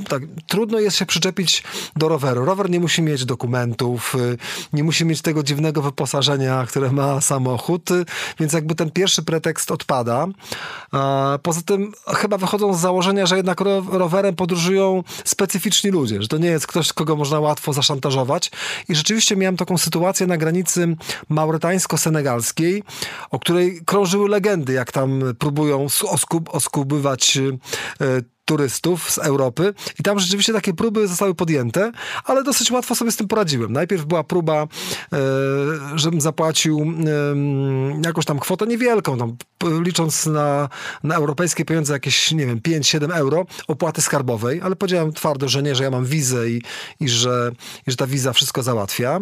[0.08, 1.62] tak, trudno jest się przyczepić
[1.96, 2.44] do roweru.
[2.44, 4.38] Rower nie musi mieć dokumentów, y,
[4.72, 8.04] nie musi mieć tego dziwnego wyposażenia, które ma samochód, y,
[8.40, 10.26] więc jakby ten pierwszy pretekst odpada.
[11.42, 16.48] Poza tym chyba wychodzą z założenia, że jednak rowerem podróżują specyficzni ludzie, że to nie
[16.48, 18.50] jest ktoś, kogo można łatwo zaszantażować.
[18.88, 20.96] I rzeczywiście miałem taką sytuację na granicy
[21.28, 22.82] maurytańsko-senegalskiej,
[23.30, 27.58] o której krążyły legendy, jak tam próbują oskub oskubywać y,
[28.48, 31.92] turystów z Europy i tam rzeczywiście takie próby zostały podjęte,
[32.24, 33.72] ale dosyć łatwo sobie z tym poradziłem.
[33.72, 34.66] Najpierw była próba, e,
[35.94, 39.36] żebym zapłacił e, jakąś tam kwotę niewielką, tam,
[39.82, 40.68] licząc na,
[41.04, 45.74] na europejskie pieniądze jakieś, nie wiem, 5-7 euro opłaty skarbowej, ale powiedziałem twardo, że nie,
[45.74, 46.62] że ja mam wizę i,
[47.00, 47.52] i, że,
[47.86, 49.20] i że ta wiza wszystko załatwia.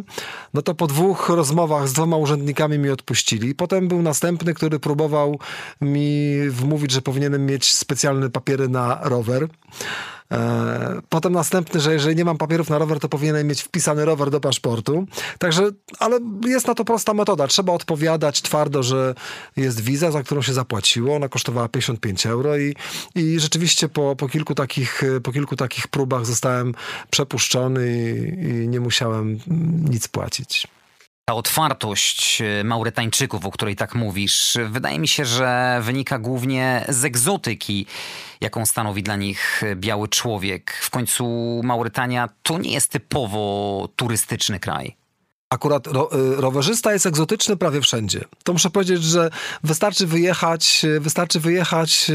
[0.55, 3.55] No to po dwóch rozmowach z dwoma urzędnikami mi odpuścili.
[3.55, 5.39] Potem był następny, który próbował
[5.81, 9.49] mi wmówić, że powinienem mieć specjalne papiery na rok rower.
[10.33, 14.31] E, potem następny, że jeżeli nie mam papierów na rower, to powinienem mieć wpisany rower
[14.31, 15.07] do paszportu.
[15.39, 17.47] Także, ale jest na to prosta metoda.
[17.47, 19.15] Trzeba odpowiadać twardo, że
[19.57, 21.17] jest wiza, za którą się zapłaciło.
[21.17, 22.75] Ona kosztowała 55 euro i,
[23.15, 26.75] i rzeczywiście po, po, kilku takich, po kilku takich próbach zostałem
[27.11, 29.39] przepuszczony i, i nie musiałem
[29.91, 30.76] nic płacić.
[31.29, 37.05] Ta otwartość e, Maurytańczyków, o której tak mówisz, wydaje mi się, że wynika głównie z
[37.05, 37.87] egzotyki,
[38.41, 40.73] jaką stanowi dla nich biały człowiek.
[40.73, 41.25] W końcu
[41.65, 44.97] Maurytania to nie jest typowo turystyczny kraj.
[45.51, 48.25] Akurat ro, y, rowerzysta jest egzotyczny prawie wszędzie.
[48.45, 49.31] To muszę powiedzieć, że
[49.65, 52.11] wystarczy wyjechać, y, wystarczy wyjechać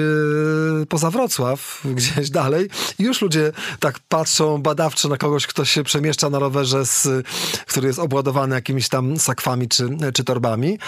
[0.82, 5.84] y, poza Wrocław, gdzieś dalej i już ludzie tak patrzą badawczo na kogoś, kto się
[5.84, 7.28] przemieszcza na rowerze, z,
[7.67, 10.80] który jest obładowany jakimiś tam sakwami czy, czy torbami.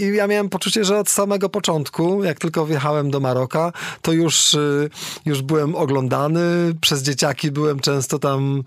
[0.00, 4.56] I ja miałem poczucie, że od samego początku, jak tylko wjechałem do Maroka, to już,
[5.24, 6.40] już byłem oglądany.
[6.80, 8.62] Przez dzieciaki byłem często tam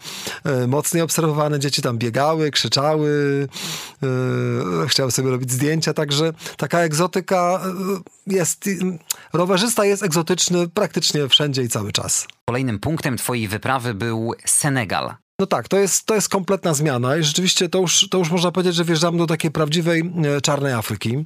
[0.67, 1.59] mocniej obserwowany.
[1.59, 3.47] Dzieci tam biegały, krzyczały yy,
[4.87, 7.61] chciał sobie robić zdjęcia, także taka egzotyka
[8.27, 8.69] e, jest,
[9.33, 12.27] rowerzysta jest egzotyczny praktycznie wszędzie i cały czas.
[12.45, 15.15] Kolejnym punktem twojej wyprawy był Senegal.
[15.39, 18.51] No tak, to jest, to jest kompletna zmiana i rzeczywiście to już, to już można
[18.51, 21.25] powiedzieć, że wjeżdżamy do takiej prawdziwej e, czarnej Afryki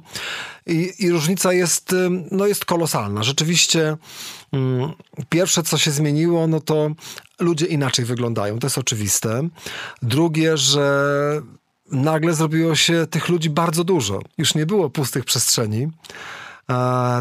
[0.66, 1.94] i, i różnica jest,
[2.30, 3.22] no jest kolosalna.
[3.22, 3.96] Rzeczywiście
[4.52, 4.92] mm,
[5.28, 6.90] pierwsze, co się zmieniło, no to
[7.40, 9.48] ludzie inaczej wyglądają, to jest oczywiste.
[10.02, 11.42] Drugie, że
[11.90, 14.20] nagle zrobiło się tych ludzi bardzo dużo.
[14.38, 15.88] Już nie było pustych przestrzeni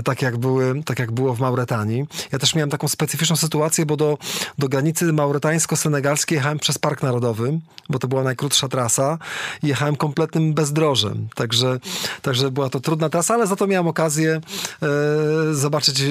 [0.04, 2.06] tak, jak były, tak jak było w Mauretanii.
[2.32, 4.18] Ja też miałem taką specyficzną sytuację, bo do,
[4.58, 7.60] do granicy mauretańsko-senegalskiej jechałem przez Park Narodowy,
[7.90, 9.18] bo to była najkrótsza trasa
[9.64, 11.28] jechałem kompletnym bezdrożem.
[11.36, 11.80] Także,
[12.22, 14.42] także była to trudna trasa, ale za to miałem okazję
[14.82, 16.06] e, zobaczyć e,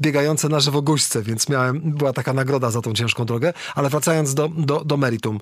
[0.00, 3.52] biegające na żywo guźce, więc miałem, była taka nagroda za tą ciężką drogę.
[3.74, 5.36] Ale wracając do, do, do meritum.
[5.36, 5.40] E,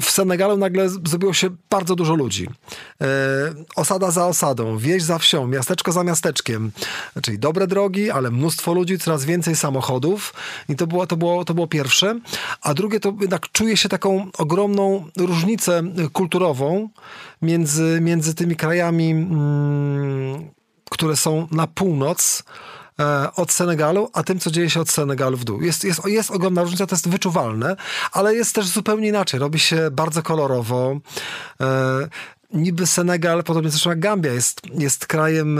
[0.00, 2.48] w Senegalu nagle zrobiło się bardzo dużo ludzi.
[3.00, 3.06] E,
[3.76, 6.72] osada za osadą, wieś za wsią, miasteczko za miasteczkiem.
[7.22, 10.34] Czyli dobre drogi, ale mnóstwo ludzi, coraz więcej samochodów
[10.68, 12.20] i to było, to było, to było pierwsze.
[12.60, 16.88] A drugie to jednak czuje się taką ogromną różnicę kulturową
[17.42, 20.50] między, między tymi krajami, mm,
[20.90, 22.44] które są na północ,
[23.00, 25.62] e, od Senegalu, a tym, co dzieje się od Senegalu w dół.
[25.62, 27.76] Jest, jest, jest ogromna różnica, to jest wyczuwalne,
[28.12, 29.40] ale jest też zupełnie inaczej.
[29.40, 30.96] Robi się bardzo kolorowo.
[32.54, 35.58] E, niby Senegal, podobnie zresztą jak Gambia, jest, jest krajem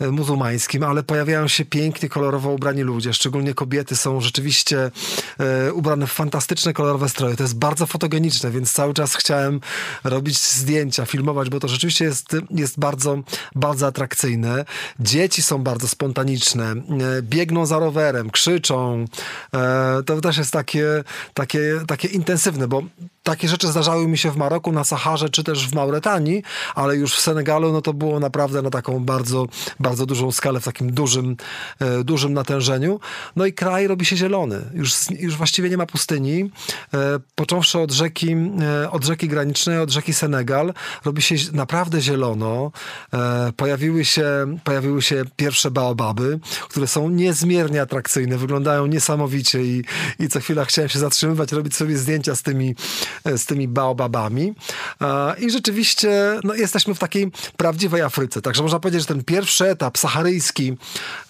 [0.00, 4.90] e, muzułmańskim, ale pojawiają się pięknie, kolorowo ubrani ludzie, szczególnie kobiety są rzeczywiście
[5.38, 7.36] e, ubrane w fantastyczne, kolorowe stroje.
[7.36, 9.60] To jest bardzo fotogeniczne, więc cały czas chciałem
[10.04, 13.18] robić zdjęcia, filmować, bo to rzeczywiście jest, jest bardzo,
[13.54, 14.64] bardzo atrakcyjne.
[15.00, 16.74] Dzieci są bardzo spontaniczne, e,
[17.22, 19.04] biegną za rowerem, krzyczą.
[20.06, 21.04] To też jest takie,
[21.34, 22.82] takie, takie intensywne, bo
[23.22, 26.09] takie rzeczy zdarzały mi się w Maroku, na Saharze, czy też w Mauretanii,
[26.74, 29.46] ale już w Senegalu, no to było naprawdę na taką bardzo,
[29.80, 31.36] bardzo dużą skalę, w takim dużym,
[31.80, 33.00] e, dużym natężeniu.
[33.36, 34.62] No i kraj robi się zielony.
[34.74, 36.50] Już, już właściwie nie ma pustyni.
[36.94, 38.36] E, począwszy od rzeki,
[38.82, 42.72] e, od rzeki granicznej, od rzeki Senegal, robi się naprawdę zielono.
[43.56, 49.84] Pojawiły się, pojawiły się pierwsze baobaby, które są niezmiernie atrakcyjne, wyglądają niesamowicie i,
[50.18, 52.74] i co chwila chciałem się zatrzymywać, robić sobie zdjęcia z tymi
[53.36, 54.54] z tymi baobabami.
[55.38, 58.42] I rzeczywiście rzeczywiście no, jesteśmy w takiej prawdziwej Afryce.
[58.42, 60.76] Także można powiedzieć, że ten pierwszy etap saharyjski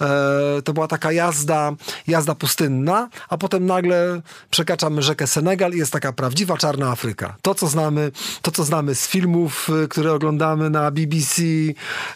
[0.00, 1.72] e, to była taka jazda,
[2.06, 7.36] jazda pustynna, a potem nagle przekraczamy rzekę Senegal i jest taka prawdziwa czarna Afryka.
[7.42, 11.42] To, co znamy, to, co znamy z filmów, e, które oglądamy na BBC,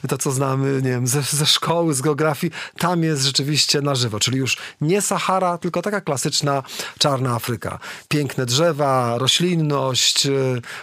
[0.08, 4.20] to, co znamy, nie wiem, ze, ze szkoły, z geografii, tam jest rzeczywiście na żywo.
[4.20, 6.62] Czyli już nie Sahara, tylko taka klasyczna
[6.98, 7.78] czarna Afryka.
[8.08, 10.30] Piękne drzewa, roślinność, e,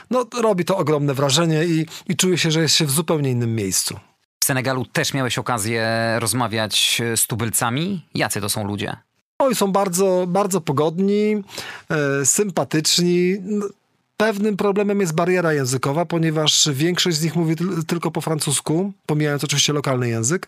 [0.10, 3.56] no robi to ogromne wrażenie i, i czuje się, że jest się w zupełnie innym
[3.56, 4.00] miejscu.
[4.40, 5.88] W Senegalu też miałeś okazję
[6.20, 8.06] rozmawiać z tubylcami?
[8.16, 8.96] Jacy to są ludzie?
[9.40, 11.44] Oj, są bardzo, bardzo pogodni,
[11.90, 13.38] e, sympatyczni.
[13.42, 13.66] No,
[14.18, 17.56] pewnym problemem jest bariera językowa, ponieważ większość z nich mówi
[17.88, 20.48] tylko po francusku, pomijając oczywiście lokalny język.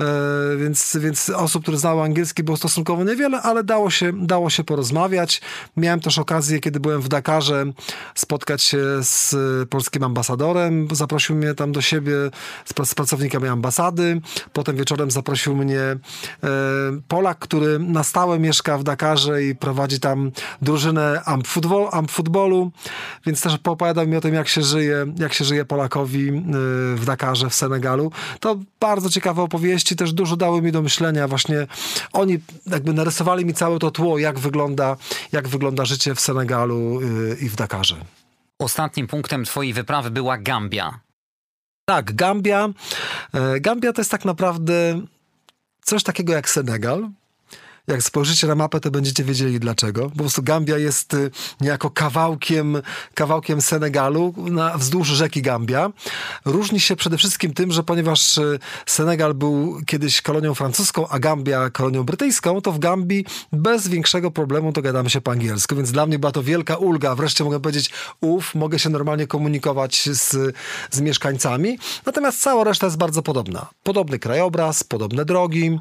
[0.00, 4.64] E, więc, więc osób, które znały angielski było stosunkowo niewiele, ale dało się, dało się
[4.64, 5.40] porozmawiać.
[5.76, 7.72] Miałem też okazję, kiedy byłem w Dakarze,
[8.14, 9.36] spotkać się z
[9.68, 10.88] polskim ambasadorem.
[10.92, 12.14] Zaprosił mnie tam do siebie
[12.64, 14.20] z, pracownikami ambasady.
[14.52, 15.98] Potem wieczorem zaprosił mnie e,
[17.08, 20.30] Polak, który na stałe mieszka w Dakarze i prowadzi tam
[20.62, 22.72] drużynę amp, futbol, amp futbolu,
[23.26, 26.32] więc też opowiadał mi o tym, jak się żyje, jak się żyje Polakowi e,
[26.96, 28.12] w Dakarze, w Senegalu.
[28.40, 31.28] To bardzo ciekawe opowieści też dużo dały mi do myślenia.
[31.28, 31.66] Właśnie
[32.12, 34.96] oni jakby narysowali mi całe to tło, jak wygląda,
[35.32, 37.96] jak wygląda życie w Senegalu yy, i w Dakarze.
[38.58, 41.00] Ostatnim punktem twojej wyprawy była Gambia.
[41.84, 42.68] Tak, Gambia.
[43.34, 45.00] E, Gambia to jest tak naprawdę
[45.82, 47.08] coś takiego jak Senegal,
[47.86, 50.10] jak spojrzycie na mapę, to będziecie wiedzieli dlaczego.
[50.10, 52.82] Po prostu Gambia jest y, niejako kawałkiem,
[53.14, 55.90] kawałkiem Senegalu na, wzdłuż rzeki Gambia.
[56.44, 61.70] Różni się przede wszystkim tym, że ponieważ y, Senegal był kiedyś kolonią francuską, a Gambia
[61.70, 66.18] kolonią brytyjską, to w Gambii bez większego problemu dogadamy się po angielsku, więc dla mnie
[66.18, 67.14] była to wielka ulga.
[67.14, 70.56] Wreszcie mogę powiedzieć, uff, mogę się normalnie komunikować z,
[70.90, 71.78] z mieszkańcami.
[72.06, 73.66] Natomiast cała reszta jest bardzo podobna.
[73.82, 75.78] Podobny krajobraz, podobne drogi,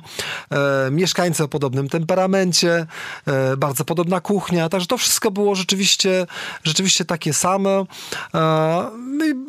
[0.52, 2.86] e, mieszkańcy o podobnym temperamencie,
[3.26, 6.28] e, bardzo podobna kuchnia, także to wszystko było rzeczywiście,
[6.64, 9.00] rzeczywiście takie same, e,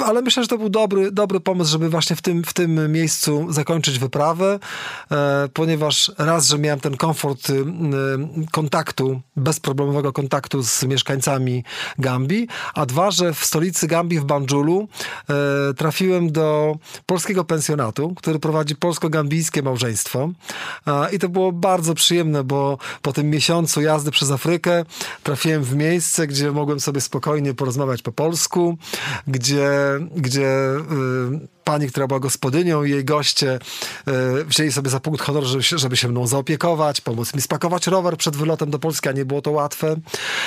[0.05, 3.47] ale myślę, że to był dobry, dobry pomysł, żeby właśnie w tym, w tym miejscu
[3.49, 4.59] zakończyć wyprawę,
[5.11, 7.53] e, ponieważ raz, że miałem ten komfort
[8.53, 11.65] kontaktu, bezproblemowego kontaktu z mieszkańcami
[11.99, 14.89] Gambii, a dwa, że w stolicy Gambii, w Banjulu,
[15.77, 16.77] trafiłem do
[17.07, 20.31] polskiego pensjonatu, który prowadzi polsko-gambijskie małżeństwo
[21.13, 24.85] i to było bardzo przyjemne przyjemne, bo po tym miesiącu jazdy przez Afrykę
[25.23, 28.77] trafiłem w miejsce, gdzie mogłem sobie spokojnie porozmawiać po polsku,
[29.27, 29.71] gdzie,
[30.17, 30.51] gdzie
[31.31, 33.59] yy, pani, która była gospodynią i jej goście
[34.07, 37.87] e, wzięli sobie za punkt honoru, żeby się, żeby się mną zaopiekować, pomóc mi spakować
[37.87, 39.97] rower przed wylotem do Polski, a nie było to łatwe,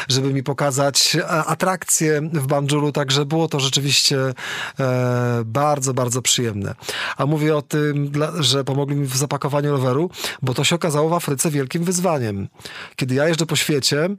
[0.08, 4.18] żeby mi pokazać e, atrakcje w Banjulu, także było to rzeczywiście
[4.80, 6.76] e, bardzo, bardzo przyjemne.
[7.18, 10.10] A mówię o tym, że pomogli mi w zapakowaniu roweru,
[10.42, 12.48] bo to się okazało w Afryce wielkim wyzwaniem.
[12.96, 14.10] Kiedy ja jeżdżę po świecie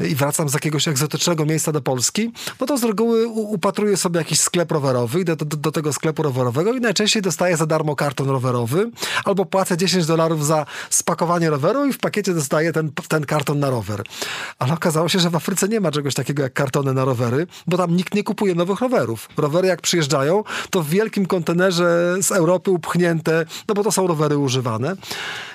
[0.00, 4.40] i wracam z jakiegoś egzotycznego miejsca do Polski, no to z reguły upatruję sobie jakiś
[4.40, 7.96] sklep rowerowy, idę do, do, do tego sklepu rowerowego, rowerowego i najczęściej dostaję za darmo
[7.96, 8.90] karton rowerowy
[9.24, 13.70] albo płacę 10 dolarów za spakowanie roweru i w pakiecie dostaję ten, ten karton na
[13.70, 14.02] rower.
[14.58, 17.76] Ale okazało się, że w Afryce nie ma czegoś takiego jak kartony na rowery, bo
[17.76, 19.28] tam nikt nie kupuje nowych rowerów.
[19.36, 24.38] Rowery jak przyjeżdżają, to w wielkim kontenerze z Europy upchnięte, no bo to są rowery
[24.38, 24.96] używane.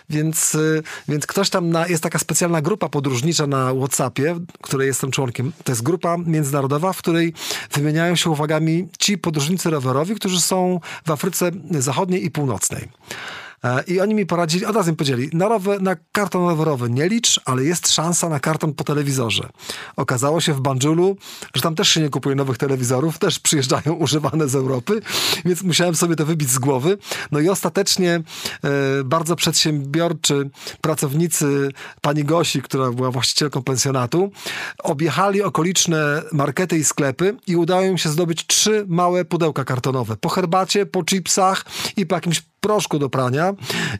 [0.09, 5.11] Więc, y, więc ktoś tam, na, jest taka specjalna grupa podróżnicza na WhatsAppie, której jestem
[5.11, 5.51] członkiem.
[5.63, 7.33] To jest grupa międzynarodowa, w której
[7.71, 12.89] wymieniają się uwagami ci podróżnicy rowerowi, którzy są w Afryce Zachodniej i Północnej.
[13.63, 17.09] E, I oni mi poradzili, od razu mi powiedzieli, na, rower, na karton rowerowy nie
[17.09, 19.49] licz, ale jest szansa na karton po telewizorze.
[19.95, 21.17] Okazało się w Banjulu,
[21.53, 25.01] że tam też się nie kupuje nowych telewizorów, też przyjeżdżają używane z Europy,
[25.45, 26.97] więc musiałem sobie to wybić z głowy.
[27.31, 28.23] No i ostatecznie e,
[29.05, 30.49] bardzo przedsiębiorczy
[30.81, 31.69] pracownicy
[32.01, 34.31] pani Gosi, która była właścicielką pensjonatu,
[34.83, 40.17] objechali okoliczne markety i sklepy i udało im się zdobyć trzy małe pudełka kartonowe.
[40.17, 41.65] Po herbacie, po chipsach
[41.97, 43.53] i po jakimś proszku do prania.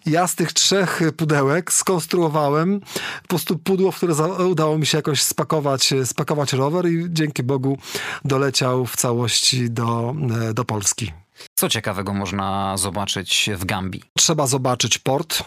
[0.06, 2.80] Ja z tych trzech pudełek skonstruowałem
[3.22, 4.14] po prostu pudło, w które
[4.48, 7.78] udało mi się jakoś spakować, spakować rower i dzięki Bogu
[8.26, 10.16] doleciał w całości do,
[10.50, 11.12] e, do Polski.
[11.56, 14.04] Co ciekawego można zobaczyć w Gambii?
[14.18, 15.44] Trzeba zobaczyć port,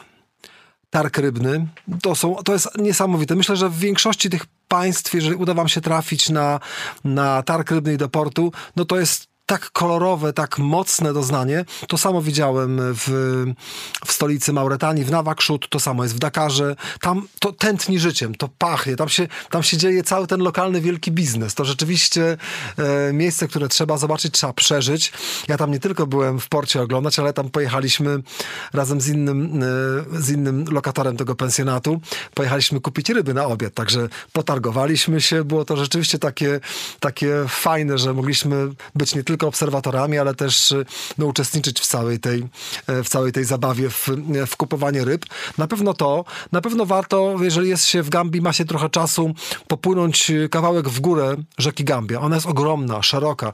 [0.90, 1.66] targ rybny.
[2.02, 3.36] To, są, to jest niesamowite.
[3.36, 6.60] Myślę, że w większości tych państw, jeżeli uda wam się trafić na,
[7.04, 11.64] na targ rybny i do portu, no to jest tak kolorowe, tak mocne doznanie.
[11.88, 13.06] To samo widziałem w,
[14.06, 16.76] w stolicy Mauretanii, w Nawakrzut, to samo jest w Dakarze.
[17.00, 21.12] Tam to tętni życiem, to pachnie, tam się, tam się dzieje cały ten lokalny wielki
[21.12, 21.54] biznes.
[21.54, 22.36] To rzeczywiście
[22.78, 25.12] e, miejsce, które trzeba zobaczyć, trzeba przeżyć.
[25.48, 28.22] Ja tam nie tylko byłem w porcie oglądać, ale tam pojechaliśmy
[28.72, 32.00] razem z innym, e, z innym lokatorem tego pensjonatu.
[32.34, 35.44] Pojechaliśmy kupić ryby na obiad, także potargowaliśmy się.
[35.44, 36.60] Było to rzeczywiście takie,
[37.00, 40.84] takie fajne, że mogliśmy być nie tylko tylko obserwatorami, ale też y,
[41.18, 42.48] no, uczestniczyć w całej tej,
[42.86, 44.08] e, w całej tej zabawie, w,
[44.46, 45.26] w kupowanie ryb.
[45.58, 49.34] Na pewno to, na pewno warto, jeżeli jest się w Gambii, ma się trochę czasu,
[49.68, 52.20] popłynąć y, kawałek w górę rzeki Gambia.
[52.20, 53.52] Ona jest ogromna, szeroka.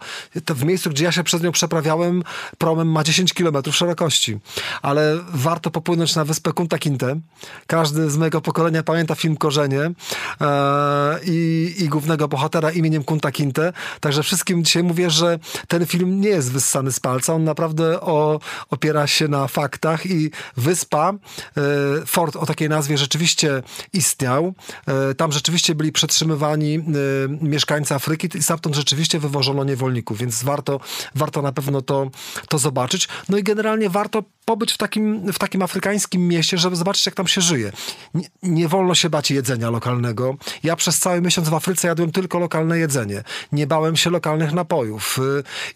[0.48, 2.22] W miejscu, gdzie ja się przez nią przeprawiałem,
[2.58, 4.38] promem ma 10 km szerokości.
[4.82, 7.20] Ale warto popłynąć na wyspę Kunta Kinte.
[7.66, 9.92] Każdy z mojego pokolenia pamięta film Korzenie e,
[11.24, 13.72] i, i głównego bohatera imieniem Kunta Kinte.
[14.00, 18.40] Także wszystkim dzisiaj mówię, że ten film nie jest wyssany z palca, on naprawdę o,
[18.70, 21.16] opiera się na faktach i wyspa, e,
[22.06, 23.62] fort o takiej nazwie rzeczywiście
[23.92, 24.54] istniał.
[24.86, 26.80] E, tam rzeczywiście byli przetrzymywani e,
[27.28, 30.80] mieszkańcy Afryki i stamtąd rzeczywiście wywożono niewolników, więc warto,
[31.14, 32.10] warto na pewno to,
[32.48, 33.08] to zobaczyć.
[33.28, 37.26] No i generalnie warto pobyć w takim, w takim afrykańskim mieście, żeby zobaczyć, jak tam
[37.26, 37.72] się żyje.
[38.14, 40.36] Nie, nie, wolno się bać jedzenia lokalnego.
[40.62, 43.22] Ja przez cały miesiąc w Afryce jadłem tylko lokalne jedzenie.
[43.52, 45.18] Nie bałem się lokalnych napojów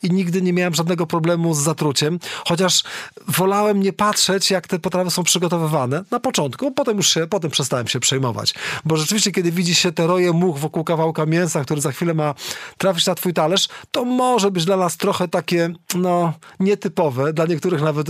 [0.02, 2.82] i nigdy nie miałem żadnego problemu z zatruciem, chociaż
[3.28, 7.88] wolałem nie patrzeć, jak te potrawy są przygotowywane na początku, potem już się, potem przestałem
[7.88, 8.54] się przejmować.
[8.84, 12.34] Bo rzeczywiście, kiedy widzi się te roje much wokół kawałka mięsa, który za chwilę ma
[12.78, 17.82] trafić na twój talerz, to może być dla nas trochę takie, no, nietypowe, dla niektórych
[17.82, 18.06] nawet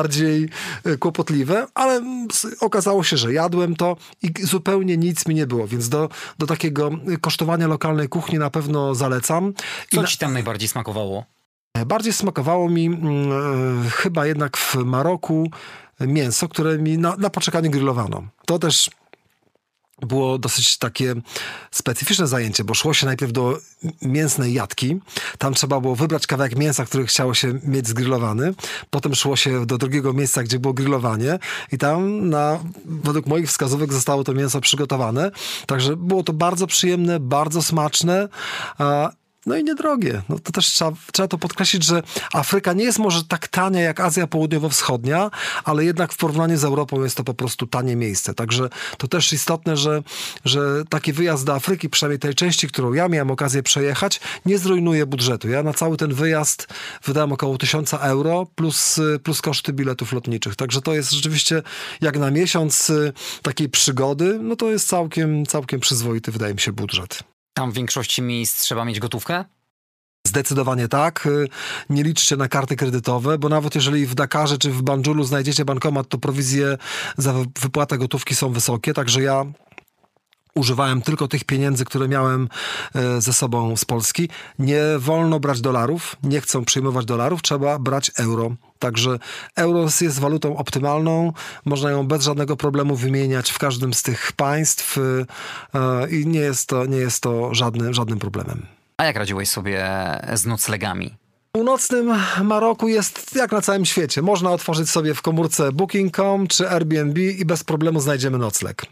[0.00, 0.48] bardziej
[0.84, 2.02] e, kłopotliwe, ale
[2.60, 6.90] okazało się, że jadłem to i zupełnie nic mi nie było, więc do, do takiego
[7.20, 9.52] kosztowania lokalnej kuchni na pewno zalecam.
[9.94, 11.24] Co I ci tam najbardziej smakowało?
[11.86, 12.90] Bardziej smakowało mi e,
[13.90, 15.50] chyba jednak w Maroku
[16.00, 18.22] mięso, które mi na, na poczekanie grillowano.
[18.46, 18.90] To też
[20.00, 21.14] było dosyć takie
[21.70, 23.58] specyficzne zajęcie, bo szło się najpierw do
[24.02, 25.00] mięsnej jatki.
[25.38, 28.54] Tam trzeba było wybrać kawałek mięsa, który chciało się mieć zgrillowany.
[28.90, 31.38] Potem szło się do drugiego miejsca, gdzie było grillowanie
[31.72, 35.30] i tam na, według moich wskazówek zostało to mięso przygotowane.
[35.66, 38.28] Także było to bardzo przyjemne, bardzo smaczne.
[39.50, 40.22] No i niedrogie.
[40.28, 44.00] No to też trzeba, trzeba to podkreślić, że Afryka nie jest może tak tania jak
[44.00, 45.30] Azja Południowo-Wschodnia,
[45.64, 48.34] ale jednak w porównaniu z Europą jest to po prostu tanie miejsce.
[48.34, 50.02] Także to też istotne, że,
[50.44, 55.06] że taki wyjazd do Afryki, przynajmniej tej części, którą ja miałem okazję przejechać, nie zrujnuje
[55.06, 55.48] budżetu.
[55.48, 56.66] Ja na cały ten wyjazd
[57.04, 60.56] wydałem około 1000 euro plus, plus koszty biletów lotniczych.
[60.56, 61.62] Także to jest rzeczywiście
[62.00, 66.72] jak na miesiąc y, takiej przygody, no to jest całkiem, całkiem przyzwoity, wydaje mi się,
[66.72, 67.29] budżet.
[67.54, 69.44] Tam w większości miejsc trzeba mieć gotówkę?
[70.26, 71.26] Zdecydowanie tak.
[71.26, 71.48] Y,
[71.90, 76.08] nie liczcie na karty kredytowe, bo nawet jeżeli w Dakarze czy w Banjulu znajdziecie bankomat,
[76.08, 76.78] to prowizje
[77.18, 79.44] za wypłatę gotówki są wysokie, także ja
[80.54, 82.48] używałem tylko tych pieniędzy, które miałem
[82.94, 84.28] e, ze sobą z Polski.
[84.58, 88.50] Nie wolno brać dolarów, nie chcą przyjmować dolarów, trzeba brać euro.
[88.78, 89.18] Także
[89.56, 91.32] euro jest walutą optymalną,
[91.64, 96.68] można ją bez żadnego problemu wymieniać w każdym z tych państw e, i nie jest
[96.68, 98.66] to, nie jest to żadnym, żadnym problemem.
[98.96, 99.88] A jak radziłeś sobie
[100.34, 101.19] z noclegami?
[101.52, 104.22] Północnym Maroku jest jak na całym świecie.
[104.22, 108.82] Można otworzyć sobie w komórce Booking.com czy Airbnb i bez problemu znajdziemy nocleg.
[108.82, 108.86] E,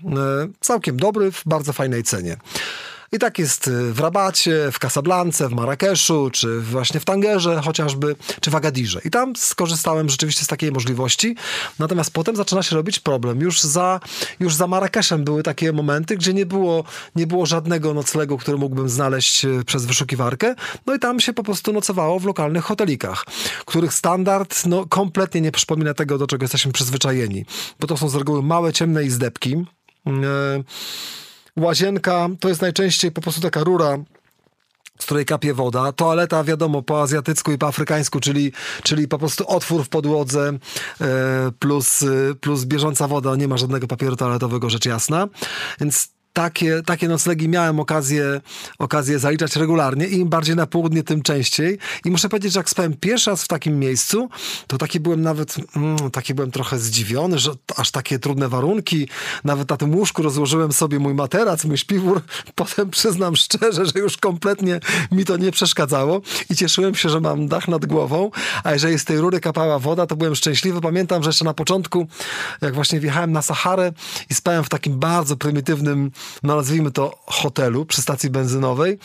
[0.61, 2.37] całkiem dobry, w bardzo fajnej cenie.
[3.13, 8.51] I tak jest w Rabacie, w Casablance, w Marrakeszu, czy właśnie w Tangerze chociażby, czy
[8.51, 9.01] w Agadirze.
[9.05, 11.37] I tam skorzystałem rzeczywiście z takiej możliwości.
[11.79, 13.41] Natomiast potem zaczyna się robić problem.
[13.41, 14.01] Już za,
[14.41, 16.85] już za Marrakeszem były takie momenty, gdzie nie było,
[17.17, 20.55] nie było żadnego noclegu, który mógłbym znaleźć y, przez wyszukiwarkę.
[20.87, 23.25] No i tam się po prostu nocowało w lokalnych hotelikach,
[23.67, 27.45] których standard no, kompletnie nie przypomina tego, do czego jesteśmy przyzwyczajeni.
[27.81, 29.51] Bo to są z reguły małe, ciemne izdebki.
[30.07, 30.65] Yy,
[31.59, 33.99] Łazienka to jest najczęściej po prostu taka rura
[34.99, 35.93] z której kapie woda.
[35.93, 38.53] Toaleta, wiadomo, po azjatycku i po afrykańsku, czyli,
[38.83, 40.53] czyli po prostu otwór w podłodze
[41.01, 41.07] e,
[41.59, 42.05] plus,
[42.41, 43.37] plus bieżąca woda.
[43.37, 45.29] Nie ma żadnego papieru toaletowego, rzecz jasna.
[45.81, 48.41] Więc takie, takie noclegi miałem okazję,
[48.79, 51.79] okazję zaliczać regularnie i im bardziej na południe, tym częściej.
[52.05, 54.29] I muszę powiedzieć, że jak spałem pierwszy raz w takim miejscu,
[54.67, 59.09] to taki byłem nawet, mm, taki byłem trochę zdziwiony, że aż takie trudne warunki.
[59.45, 62.23] Nawet na tym łóżku rozłożyłem sobie mój materac, mój śpiwór.
[62.55, 64.81] Potem przyznam szczerze, że już kompletnie
[65.13, 66.21] mi to nie przeszkadzało
[66.51, 68.31] i cieszyłem się, że mam dach nad głową,
[68.65, 70.81] a jeżeli z tej rury kapała woda, to byłem szczęśliwy.
[70.81, 72.07] Pamiętam, że jeszcze na początku,
[72.61, 73.93] jak właśnie wjechałem na Saharę
[74.31, 76.11] i spałem w takim bardzo prymitywnym
[76.43, 78.99] no nazwijmy to hotelu przy stacji benzynowej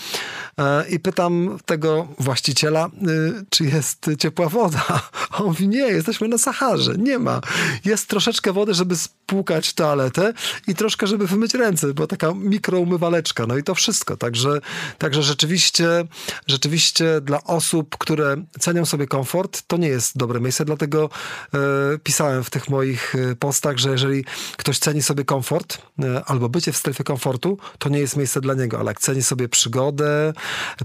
[0.58, 5.02] e, i pytam tego właściciela, y, czy jest ciepła woda.
[5.40, 7.42] On mówi, nie, jesteśmy na Saharze, nie ma.
[7.86, 10.34] Jest troszeczkę wody, żeby spłukać toaletę
[10.68, 14.18] i troszkę, żeby wymyć ręce, bo taka mikroumywaleczka, no i to wszystko.
[14.18, 14.62] Także,
[14.98, 16.06] także rzeczywiście,
[16.48, 21.10] rzeczywiście dla osób, które cenią sobie komfort, to nie jest dobre miejsce, dlatego
[21.54, 21.58] e,
[22.04, 24.26] pisałem w tych moich e, postach, że jeżeli
[24.58, 25.78] ktoś ceni sobie komfort
[26.26, 27.13] albo bycie w strefie komfortu,
[27.78, 30.34] to nie jest miejsce dla niego, ale jak ceni sobie przygodę,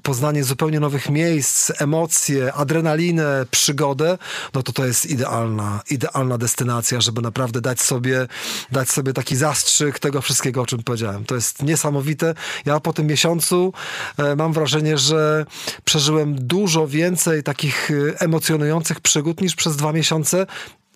[0.02, 4.18] poznanie zupełnie nowych miejsc, emocje, adrenalinę, przygodę,
[4.54, 8.26] no to to jest idealna, idealna destynacja, żeby naprawdę dać sobie,
[8.72, 11.24] dać sobie taki zastrzyk tego wszystkiego, o czym powiedziałem.
[11.24, 12.34] To jest niesamowite.
[12.66, 13.72] Ja po tym miesiącu
[14.18, 15.46] e, mam wrażenie, że
[15.84, 20.46] przeżyłem dużo więcej takich e, emocjonujących przygód niż przez dwa miesiące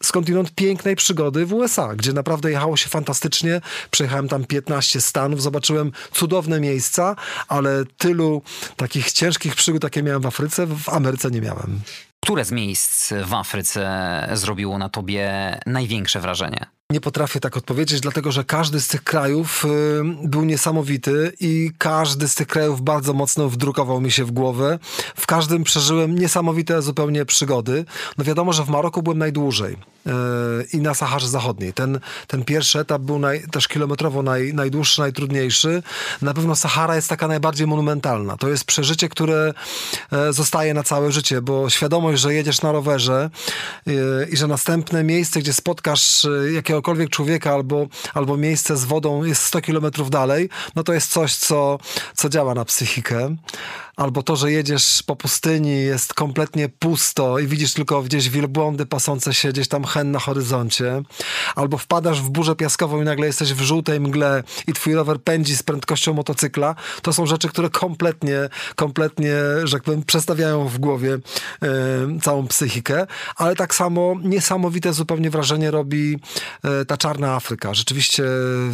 [0.03, 3.61] skądinąd pięknej przygody w USA, gdzie naprawdę jechało się fantastycznie.
[3.91, 7.17] Przejechałem tam 15 stanów, zobaczyłem cudowne miejsca,
[7.49, 8.43] ale tylu
[8.77, 11.81] takich ciężkich przygód, jakie miałem w Afryce, w Ameryce nie miałem.
[12.25, 16.67] Które z miejsc w Afryce zrobiło na tobie największe wrażenie?
[16.93, 19.69] Nie potrafię tak odpowiedzieć, dlatego że każdy z tych krajów y,
[20.29, 24.79] był niesamowity i każdy z tych krajów bardzo mocno wdrukował mi się w głowę.
[25.17, 27.85] W każdym przeżyłem niesamowite zupełnie przygody.
[28.19, 29.77] No wiadomo, że w Maroku byłem najdłużej
[30.73, 31.73] i na Saharze Zachodniej.
[31.73, 35.83] Ten, ten pierwszy etap był naj, też kilometrowo naj, najdłuższy, najtrudniejszy.
[36.23, 38.37] Na pewno Sahara jest taka najbardziej monumentalna.
[38.37, 39.55] To jest przeżycie, które
[40.29, 43.31] y, zostaje na całe życie, bo świadomość, że jedziesz na rowerze
[44.31, 49.43] i że następne miejsce, gdzie spotkasz jakiegoś jakiegokolwiek człowieka albo, albo miejsce z wodą jest
[49.43, 51.79] 100 kilometrów dalej, no to jest coś, co,
[52.17, 53.37] co działa na psychikę
[53.97, 59.35] albo to, że jedziesz po pustyni, jest kompletnie pusto i widzisz tylko gdzieś wielbłądy pasące
[59.35, 61.03] się gdzieś tam hen na horyzoncie,
[61.55, 65.57] albo wpadasz w burzę piaskową i nagle jesteś w żółtej mgle i twój rower pędzi
[65.57, 69.35] z prędkością motocykla, to są rzeczy, które kompletnie, kompletnie,
[69.65, 71.69] że tak powiem, przestawiają w głowie e,
[72.23, 76.19] całą psychikę, ale tak samo niesamowite zupełnie wrażenie robi
[76.65, 77.75] e, ta czarna Afryka.
[77.75, 78.23] Rzeczywiście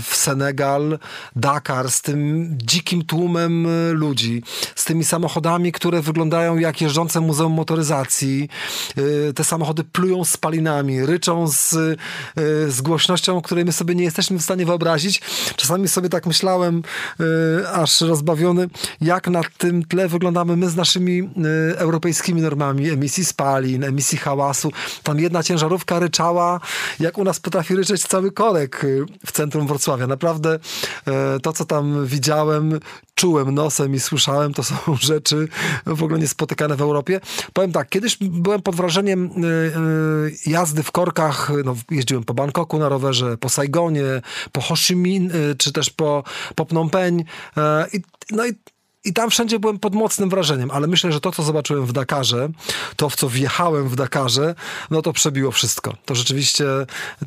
[0.02, 0.98] w Senegal,
[1.36, 4.42] Dakar z tym dzikim tłumem e, ludzi,
[4.74, 8.48] z tymi samochodami, które wyglądają jak jeżdżące muzeum motoryzacji.
[8.98, 11.96] Y, te samochody plują spalinami, ryczą z, y,
[12.68, 15.20] z głośnością, której my sobie nie jesteśmy w stanie wyobrazić.
[15.56, 16.82] Czasami sobie tak myślałem,
[17.20, 18.68] y, aż rozbawiony,
[19.00, 21.30] jak na tym tle wyglądamy my z naszymi
[21.76, 24.72] europejskimi normami emisji spalin, emisji hałasu.
[25.02, 26.60] Tam jedna ciężarówka ryczała,
[27.00, 28.86] jak u nas potrafi ryczeć cały korek
[29.26, 30.06] w centrum Wrocławia.
[30.06, 30.58] Naprawdę
[31.42, 32.80] to, co tam widziałem,
[33.14, 35.48] czułem nosem i słyszałem, to są rzeczy
[35.86, 37.20] w ogóle niespotykane w Europie.
[37.52, 39.46] Powiem tak, kiedyś byłem pod wrażeniem y,
[40.46, 44.22] y, jazdy w korkach, no, jeździłem po Bangkoku na rowerze, po Saigonie,
[44.52, 46.24] po Ho Chi Minh, y, czy też po,
[46.54, 47.28] po Phnom Penh.
[48.30, 48.52] No i
[49.04, 52.48] i tam wszędzie byłem pod mocnym wrażeniem, ale myślę, że to, co zobaczyłem w Dakarze,
[52.96, 54.54] to, w co wjechałem w Dakarze,
[54.90, 55.96] no to przebiło wszystko.
[56.04, 56.64] To rzeczywiście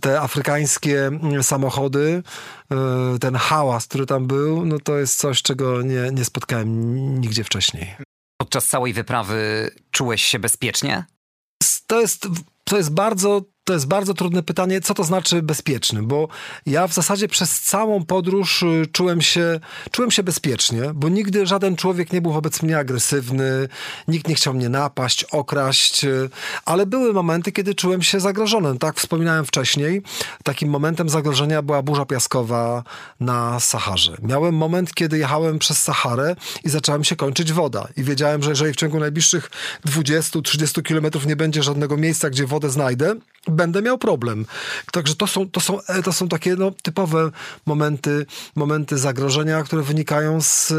[0.01, 2.24] te afrykańskie mm, samochody,
[3.15, 7.43] y, ten hałas, który tam był, no to jest coś, czego nie, nie spotkałem nigdzie
[7.43, 7.95] wcześniej.
[8.38, 11.05] Podczas całej wyprawy czułeś się bezpiecznie?
[11.88, 12.28] To jest,
[12.63, 16.28] to jest bardzo to jest bardzo trudne pytanie, co to znaczy bezpieczny, bo
[16.66, 19.59] ja w zasadzie przez całą podróż y, czułem się,
[19.91, 23.68] czułem się bezpiecznie, bo nigdy żaden człowiek nie był wobec mnie agresywny,
[24.07, 26.30] nikt nie chciał mnie napaść, okraść, y,
[26.66, 28.80] ale były momenty, kiedy czułem się zagrożony.
[28.80, 30.01] Tak wspominałem wcześniej,
[30.43, 32.84] takim momentem zagrożenia była burza piaskowa
[33.20, 34.18] na Saharze.
[34.24, 38.74] Miałem moment, kiedy jechałem przez Saharę i zaczęła się kończyć woda i wiedziałem, że jeżeli
[38.74, 39.49] w ciągu najbliższych
[39.88, 43.16] 20-30 kilometrów nie będzie żadnego miejsca, gdzie wodę znajdę,
[43.51, 44.45] będę miał problem.
[44.91, 47.31] Także to są, to są, e, to są takie no, typowe
[47.65, 48.25] momenty,
[48.55, 50.73] momenty zagrożenia, które wynikają z,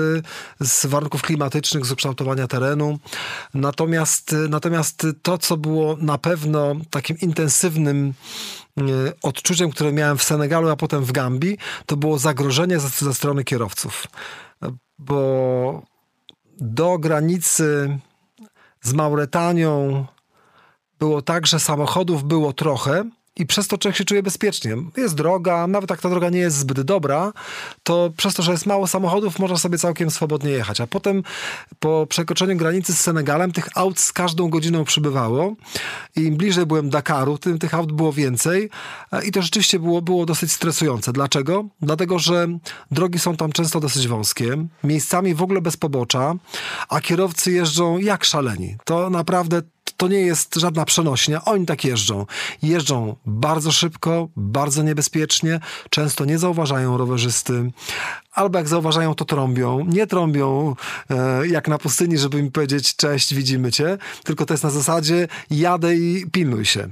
[0.61, 2.99] z warunków klimatycznych, z ukształtowania terenu.
[3.55, 8.15] Natomiast, natomiast to, co było na pewno takim intensywnym
[8.79, 8.83] e,
[9.23, 13.45] odczuciem, które miałem w Senegalu, a potem w Gambii, to było zagrożenie ze, ze strony
[13.45, 14.07] kierowców.
[14.99, 15.83] Bo
[16.61, 17.99] do granicy
[18.83, 20.07] z Mauretanią,
[21.03, 23.05] było tak, że samochodów było trochę,
[23.37, 24.77] i przez to człowiek się czuje bezpiecznie.
[24.97, 27.33] Jest droga, nawet jak ta droga nie jest zbyt dobra,
[27.83, 30.81] to przez to, że jest mało samochodów, można sobie całkiem swobodnie jechać.
[30.81, 31.23] A potem
[31.79, 35.55] po przekroczeniu granicy z Senegalem tych aut z każdą godziną przybywało.
[36.17, 38.71] I im bliżej byłem Dakaru, tym tych aut było więcej.
[39.25, 41.13] I to rzeczywiście było, było dosyć stresujące.
[41.13, 41.65] Dlaczego?
[41.81, 42.49] Dlatego, że
[42.91, 46.35] drogi są tam często dosyć wąskie, miejscami w ogóle bez pobocza,
[46.89, 48.77] a kierowcy jeżdżą jak szaleni.
[48.85, 49.63] To naprawdę
[50.03, 51.45] to nie jest żadna przenośnia.
[51.45, 52.27] Oni tak jeżdżą.
[52.63, 57.71] Jeżdżą bardzo szybko, bardzo niebezpiecznie, często nie zauważają rowerzysty,
[58.33, 59.85] albo jak zauważają, to trąbią.
[59.85, 60.77] Nie trąbią
[61.11, 65.29] e, jak na pustyni, żeby mi powiedzieć cześć, widzimy cię, tylko to jest na zasadzie
[65.51, 66.89] jadę i pilnuj się.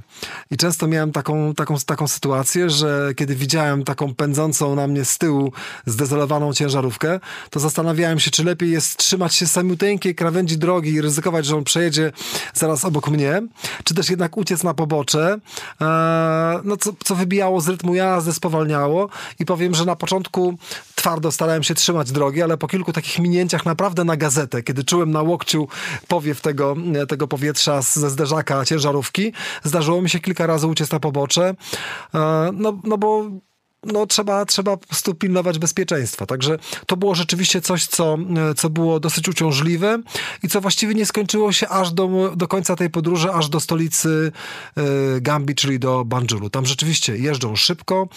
[0.51, 5.17] I często miałem taką, taką, taką sytuację, że kiedy widziałem taką pędzącą na mnie z
[5.17, 5.53] tyłu
[5.85, 7.19] zdezolowaną ciężarówkę,
[7.49, 11.63] to zastanawiałem się, czy lepiej jest trzymać się samiuteńkiej krawędzi drogi i ryzykować, że on
[11.63, 12.11] przejedzie
[12.53, 13.41] zaraz obok mnie,
[13.83, 15.37] czy też jednak uciec na pobocze,
[15.81, 20.57] e, no co, co wybijało z rytmu jazdy, spowalniało i powiem, że na początku
[20.95, 25.11] twardo starałem się trzymać drogi, ale po kilku takich minięciach naprawdę na gazetę, kiedy czułem
[25.11, 25.67] na łokciu
[26.07, 26.75] powiew tego,
[27.07, 31.55] tego powietrza ze zderzaka ciężarówki, zdarzyło mi się kilka razy uciec na pobocze,
[32.13, 33.29] e, no, no bo
[33.83, 36.25] no, trzeba, trzeba po prostu pilnować bezpieczeństwa.
[36.25, 38.17] Także to było rzeczywiście coś, co,
[38.57, 40.01] co było dosyć uciążliwe
[40.43, 44.31] i co właściwie nie skończyło się aż do, do końca tej podróży, aż do stolicy
[45.17, 46.49] y, Gambii, czyli do Banjulu.
[46.49, 48.07] Tam rzeczywiście jeżdżą szybko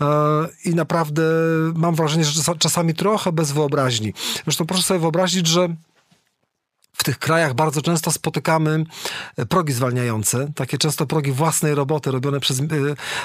[0.00, 0.04] y,
[0.70, 1.22] i naprawdę
[1.74, 4.14] mam wrażenie, że czasami trochę bez wyobraźni.
[4.44, 5.68] Zresztą proszę sobie wyobrazić, że
[7.04, 8.84] tych krajach bardzo często spotykamy
[9.36, 12.64] e, progi zwalniające, takie często progi własnej roboty, robione przez, e,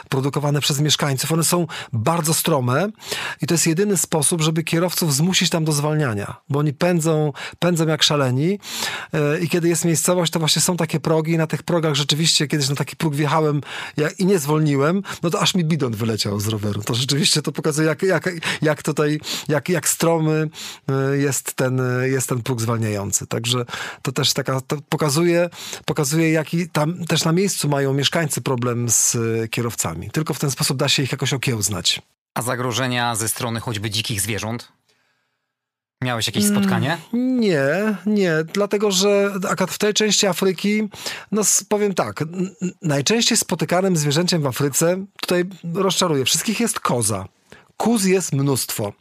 [0.09, 1.32] produkowane przez mieszkańców.
[1.32, 2.89] One są bardzo strome
[3.41, 7.88] i to jest jedyny sposób, żeby kierowców zmusić tam do zwalniania, bo oni pędzą, pędzą
[7.88, 8.59] jak szaleni
[9.13, 12.47] e, i kiedy jest miejscowość, to właśnie są takie progi i na tych progach rzeczywiście
[12.47, 13.61] kiedyś na taki próg wjechałem
[14.17, 16.82] i nie zwolniłem, no to aż mi bidon wyleciał z roweru.
[16.82, 18.30] To rzeczywiście to pokazuje, jak, jak,
[18.61, 20.49] jak tutaj, jak, jak stromy
[21.13, 23.27] jest ten, jest ten próg zwalniający.
[23.27, 23.65] Także
[24.01, 25.49] to też taka, to pokazuje,
[25.86, 30.09] pokazuje jaki tam też na miejscu mają mieszkańcy problem z e, kierowcami.
[30.11, 32.01] Tylko w ten sposób da się ich jakoś okiełznać.
[32.34, 34.72] A zagrożenia ze strony choćby dzikich zwierząt?
[36.03, 36.97] Miałeś jakieś mm, spotkanie?
[37.13, 39.32] Nie, nie, dlatego że
[39.70, 40.89] w tej części Afryki,
[41.32, 42.24] no powiem tak,
[42.82, 47.26] najczęściej spotykanym zwierzęciem w Afryce, tutaj rozczaruję, wszystkich jest koza.
[47.80, 48.93] Kuz jest mnóstwo.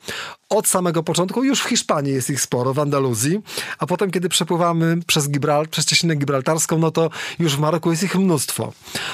[0.48, 3.40] Od samego początku, już w Hiszpanii jest ich sporo, w Andaluzji,
[3.78, 8.02] a potem, kiedy przepływamy przez, Gibral, przez Cieśninę Gibraltarską, no to już w Maroku jest
[8.02, 8.72] ich mnóstwo.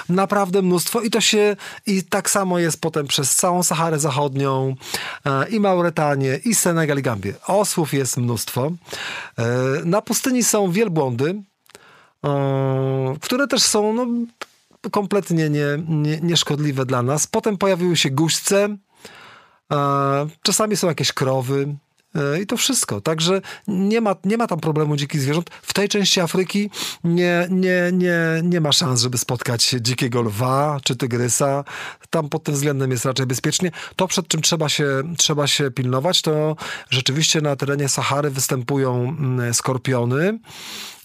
[0.09, 1.57] Naprawdę mnóstwo i to się,
[1.87, 4.77] i tak samo jest potem przez całą Saharę Zachodnią,
[5.25, 7.35] e, i Mauretanię, i Senegal, i Gambię.
[7.47, 8.73] Osłów jest mnóstwo.
[9.39, 9.45] E,
[9.85, 11.43] na pustyni są wielbłądy,
[12.25, 14.07] e, które też są, no,
[14.91, 17.27] kompletnie nie, nie, nieszkodliwe dla nas.
[17.27, 18.77] Potem pojawiły się guźce,
[20.43, 21.77] Czasami są jakieś krowy,
[22.15, 23.01] e, i to wszystko.
[23.01, 25.51] Także nie ma, nie ma tam problemu dzikich zwierząt.
[25.63, 26.71] W tej części Afryki
[27.05, 31.65] nie, nie, nie, nie ma szans, żeby spotkać dzikiego lwa czy tygrysa.
[32.11, 33.71] Tam pod tym względem jest raczej bezpiecznie.
[33.97, 36.57] To, przed czym trzeba się, trzeba się pilnować, to
[36.91, 40.39] rzeczywiście na terenie Sahary występują mm, skorpiony.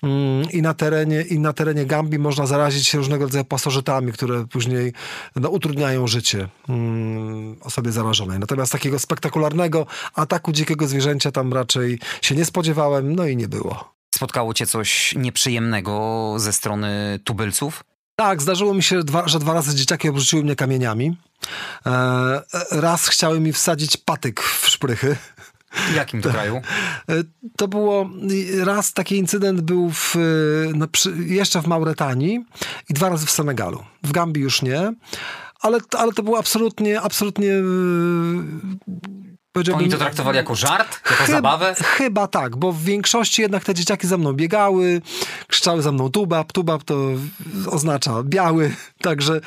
[0.03, 4.47] Mm, i na terenie, i na terenie Gambii można zarazić się różnego rodzaju pasożytami, które
[4.47, 4.93] później
[5.35, 8.39] no, utrudniają życie mm, osobie zarażonej.
[8.39, 13.93] Natomiast takiego spektakularnego ataku dzikiego zwierzęcia tam raczej się nie spodziewałem, no i nie było.
[14.15, 17.83] Spotkało cię coś nieprzyjemnego ze strony tubylców?
[18.15, 21.17] Tak, zdarzyło mi się, dwa, że dwa razy dzieciaki obrzuciły mnie kamieniami.
[21.85, 22.41] E,
[22.71, 25.17] raz chciały mi wsadzić patyk w szprychy.
[25.95, 26.55] Jakim to kraju?
[27.09, 27.13] E,
[27.57, 28.09] to było,
[28.63, 30.15] raz taki incydent był w,
[30.75, 32.45] no, przy, jeszcze w Mauretanii
[32.89, 33.83] i dwa razy w Senegalu.
[34.03, 34.93] W Gambii już nie,
[35.59, 37.51] ale, ale to było absolutnie, absolutnie
[39.73, 40.99] Oni to traktowali jako żart?
[41.11, 41.75] Jako chyba, zabawę?
[41.83, 45.01] Chyba tak, bo w większości jednak te dzieciaki za mną biegały,
[45.47, 46.95] krzyczały za mną tubab, tubab to
[47.67, 49.41] oznacza biały, także,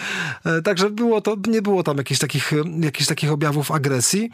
[0.45, 4.31] e, także było to, nie było tam jakichś takich, jakichś takich objawów agresji.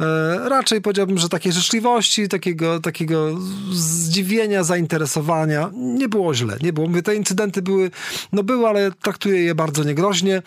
[0.00, 3.30] E, raczej powiedziałbym, że takiej życzliwości, takiego, takiego
[3.72, 6.88] zdziwienia, zainteresowania nie było źle, nie było.
[6.88, 7.90] Mówię, te incydenty były,
[8.32, 10.42] no były, ale traktuję je bardzo niegroźnie.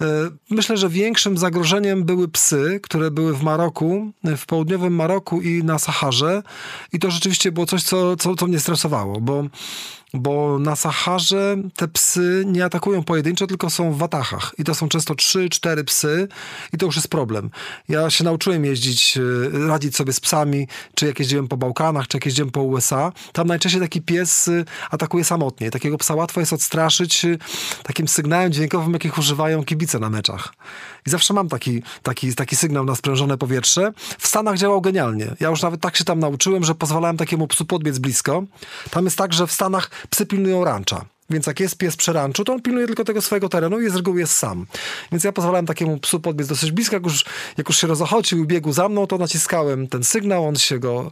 [0.00, 0.04] E,
[0.50, 5.78] myślę, że większym zagrożeniem były psy, które były w Maroku, w południowym Maroku i na
[5.78, 6.42] Saharze.
[6.92, 9.44] I to rzeczywiście było coś, co, co, co mnie stresowało, bo
[10.14, 14.54] bo na Saharze te psy nie atakują pojedynczo, tylko są w watachach.
[14.58, 16.28] I to są często trzy, cztery psy
[16.72, 17.50] i to już jest problem.
[17.88, 22.16] Ja się nauczyłem jeździć, e, radzić sobie z psami, czy jak jeździłem po Bałkanach, czy
[22.16, 23.12] jak jeździłem po USA.
[23.32, 25.70] Tam najczęściej taki pies e, atakuje samotnie.
[25.70, 27.38] Takiego psa łatwo jest odstraszyć e,
[27.82, 30.54] takim sygnałem dźwiękowym, jakich używają kibice na meczach.
[31.06, 33.92] I zawsze mam taki, taki, taki sygnał na sprężone powietrze.
[34.18, 35.34] W Stanach działał genialnie.
[35.40, 38.42] Ja już nawet tak się tam nauczyłem, że pozwalałem takiemu psu podbiec blisko.
[38.90, 41.04] Tam jest tak, że w Stanach psy pilnują rancza.
[41.30, 43.96] Więc jak jest pies przy ranczu, to on pilnuje tylko tego swojego terenu i z
[43.96, 44.66] reguły jest sam.
[45.12, 47.24] Więc ja pozwalałem takiemu psu podbiec dosyć blisko, jak już,
[47.56, 51.10] jak już się rozochocił i biegł za mną, to naciskałem ten sygnał, on się go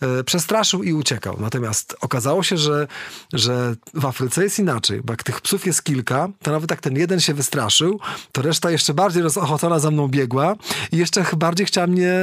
[0.00, 1.36] e, przestraszył i uciekał.
[1.40, 2.86] Natomiast okazało się, że,
[3.32, 6.96] że w Afryce jest inaczej, bo jak tych psów jest kilka, to nawet jak ten
[6.96, 8.00] jeden się wystraszył,
[8.32, 10.56] to reszta jeszcze bardziej rozochocona za mną biegła
[10.92, 12.14] i jeszcze bardziej chciała mnie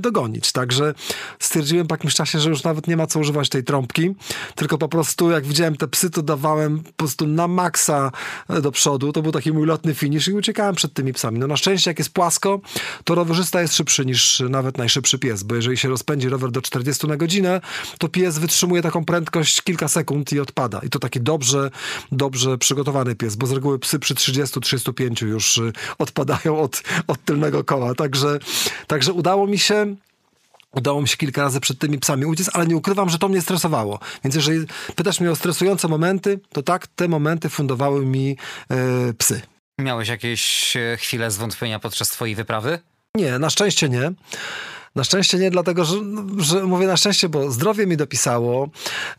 [0.00, 0.52] dogonić.
[0.52, 0.94] Także
[1.38, 4.14] stwierdziłem po jakimś czasie, że już nawet nie ma co używać tej trąbki,
[4.54, 8.12] tylko po prostu jak widziałem te psy, to dawałem po prostu na maksa
[8.48, 9.12] e, do przodu.
[9.12, 11.38] To był taki mój lotny finish i uciekałem przed tymi psami.
[11.38, 12.60] No na szczęście jak jest płasko,
[13.04, 17.06] to rowerzysta jest szybszy niż nawet najszybszy pies, bo jeżeli się rozpędzi rower do 40
[17.06, 17.60] na godzinę,
[17.98, 20.80] to pies wytrzymuje taką prędkość kilka sekund i odpada.
[20.82, 21.70] I to taki dobrze,
[22.12, 27.64] dobrze przygotowany pies, bo z reguły psy przy 30-35 już y, odpadają od, od tylnego
[27.64, 27.94] koła.
[27.94, 28.38] Także,
[28.86, 29.96] także udało mi się
[30.76, 33.42] Udało mi się kilka razy przed tymi psami uciec, ale nie ukrywam, że to mnie
[33.42, 33.98] stresowało.
[34.24, 38.36] Więc jeżeli pytasz mnie o stresujące momenty, to tak, te momenty fundowały mi
[38.70, 38.76] e,
[39.18, 39.42] psy.
[39.80, 42.78] Miałeś jakieś e, chwile zwątpienia podczas twojej wyprawy?
[43.14, 44.12] Nie, na szczęście nie.
[44.96, 45.96] Na szczęście nie, dlatego że,
[46.38, 48.68] że mówię na szczęście, bo zdrowie mi dopisało,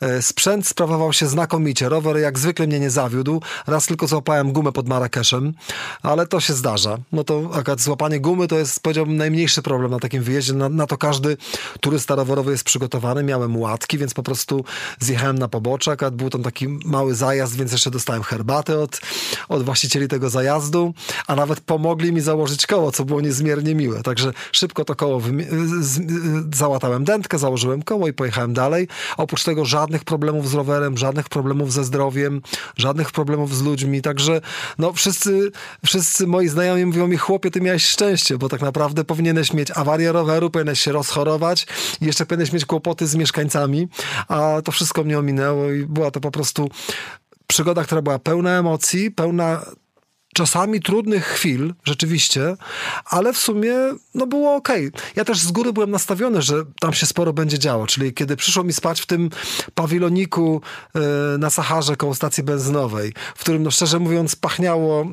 [0.02, 4.72] e, sprzęt sprawował się znakomicie, rower jak zwykle mnie nie zawiódł, raz tylko złapałem gumę
[4.72, 5.54] pod Marrakeszem,
[6.02, 6.98] ale to się zdarza.
[7.12, 10.88] No to akurat złapanie gumy to jest, powiedziałbym, najmniejszy problem na takim wyjeździe, na, na
[10.88, 11.38] to każdy
[11.82, 14.66] turysta rowerowy jest przygotowany, miałem łatki, więc po prostu
[15.00, 19.02] zjechałem na pobocze, akurat był tam taki mały zajazd, więc jeszcze dostałem herbatę od,
[19.50, 20.94] od właścicieli tego zajazdu,
[21.28, 25.22] a nawet pomogli mi założyć koło, co było niezmiernie miłe, także szybko to koło
[26.54, 28.88] załatałem dętkę, założyłem koło i pojechałem dalej.
[29.18, 32.42] Oprócz tego żadnych problemów z rowerem, żadnych problemów ze zdrowiem,
[32.78, 34.42] żadnych problemów z ludźmi, także
[34.78, 35.52] no wszyscy,
[35.86, 40.12] wszyscy moi znajomi mówią mi, chłopie, ty miałeś szczęście, bo tak naprawdę powinieneś mieć awarię
[40.12, 41.68] roweru, powinieneś się rozchorować
[42.02, 43.88] i jeszcze powinieneś mieć kłopoty z mieszkańcami,
[44.28, 46.70] a to wszystko mnie ominęło i była to po prostu
[47.48, 49.66] przygoda, która była pełna emocji, pełna
[50.38, 52.58] czasami trudnych chwil, rzeczywiście,
[53.06, 53.74] ale w sumie
[54.16, 54.70] no było ok.
[55.16, 58.64] Ja też z góry byłem nastawiony, że tam się sporo będzie działo, czyli kiedy przyszło
[58.64, 59.30] mi spać w tym
[59.76, 60.62] pawiloniku
[60.96, 61.00] e,
[61.38, 65.08] na Saharze koło stacji benzynowej, w którym no szczerze mówiąc pachniało e,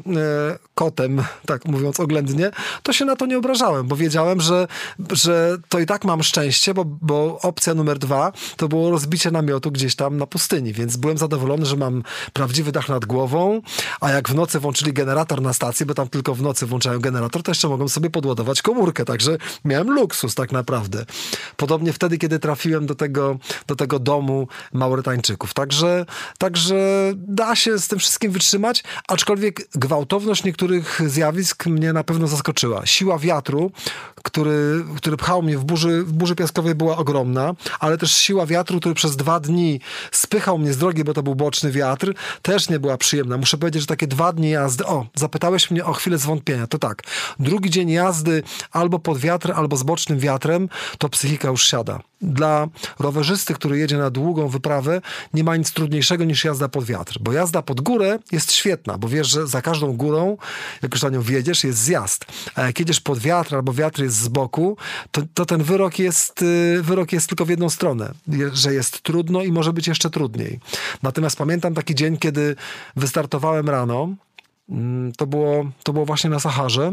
[0.74, 2.50] kotem, tak mówiąc oględnie,
[2.82, 4.66] to się na to nie obrażałem, bo wiedziałem, że,
[5.12, 9.70] że to i tak mam szczęście, bo, bo opcja numer dwa to było rozbicie namiotu
[9.70, 12.02] gdzieś tam na pustyni, więc byłem zadowolony, że mam
[12.32, 13.62] prawdziwy dach nad głową,
[14.00, 17.42] a jak w nocy włączyli generator na stacji, bo tam tylko w nocy włączają generator,
[17.42, 21.06] to jeszcze mogłem sobie podładować komórkę, także miałem luksus tak naprawdę.
[21.56, 25.54] Podobnie wtedy, kiedy trafiłem do tego, do tego domu Maurytańczyków.
[25.54, 26.06] Także,
[26.38, 32.86] także da się z tym wszystkim wytrzymać, aczkolwiek gwałtowność niektórych zjawisk mnie na pewno zaskoczyła.
[32.86, 33.70] Siła wiatru,
[34.22, 38.80] który, który pchał mnie w burzy, w burzy piaskowej była ogromna, ale też siła wiatru,
[38.80, 39.80] który przez dwa dni
[40.12, 43.36] spychał mnie z drogi, bo to był boczny wiatr, też nie była przyjemna.
[43.36, 47.02] Muszę powiedzieć, że takie dwa dni jazdy, o, zapytałeś mnie o chwilę zwątpienia, to tak.
[47.38, 48.42] Drugi dzień jazdy
[48.72, 52.00] albo pod wiatr, albo z bocznym wiatrem, to psychika już siada.
[52.20, 55.00] Dla rowerzysty, który jedzie na długą wyprawę,
[55.34, 59.09] nie ma nic trudniejszego niż jazda pod wiatr, bo jazda pod górę jest świetna, bo
[59.09, 60.36] wiesz, że za każdą górą,
[60.82, 62.24] jak już na nią wjedziesz, jest zjazd.
[62.55, 64.76] A jak jedziesz pod wiatr, albo wiatr jest z boku,
[65.11, 68.12] to, to ten wyrok jest, y, wyrok jest tylko w jedną stronę,
[68.52, 70.61] że jest trudno i może być jeszcze trudniej.
[71.02, 72.57] Natomiast pamiętam taki dzień, kiedy
[72.96, 74.09] wystartowałem rano,
[75.16, 76.92] to było, to było właśnie na Saharze.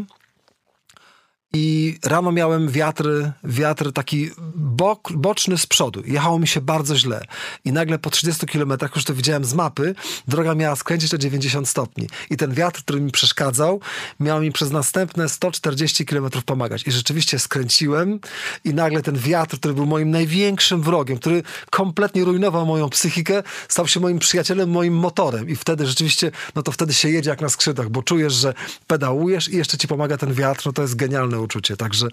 [1.53, 6.03] I rano miałem wiatr, wiatr taki bok, boczny z przodu.
[6.05, 7.25] Jechało mi się bardzo źle.
[7.65, 9.95] I nagle po 30 kilometrach, już to widziałem z mapy,
[10.27, 12.07] droga miała skręcić o 90 stopni.
[12.29, 13.79] I ten wiatr, który mi przeszkadzał,
[14.19, 16.87] miał mi przez następne 140 kilometrów pomagać.
[16.87, 18.19] I rzeczywiście skręciłem
[18.63, 23.87] i nagle ten wiatr, który był moim największym wrogiem, który kompletnie rujnował moją psychikę, stał
[23.87, 25.49] się moim przyjacielem, moim motorem.
[25.49, 28.53] I wtedy rzeczywiście, no to wtedy się jedzie jak na skrzydłach, bo czujesz, że
[28.87, 31.77] pedałujesz i jeszcze ci pomaga ten wiatr, no to jest genialne uczucie.
[31.77, 32.07] Także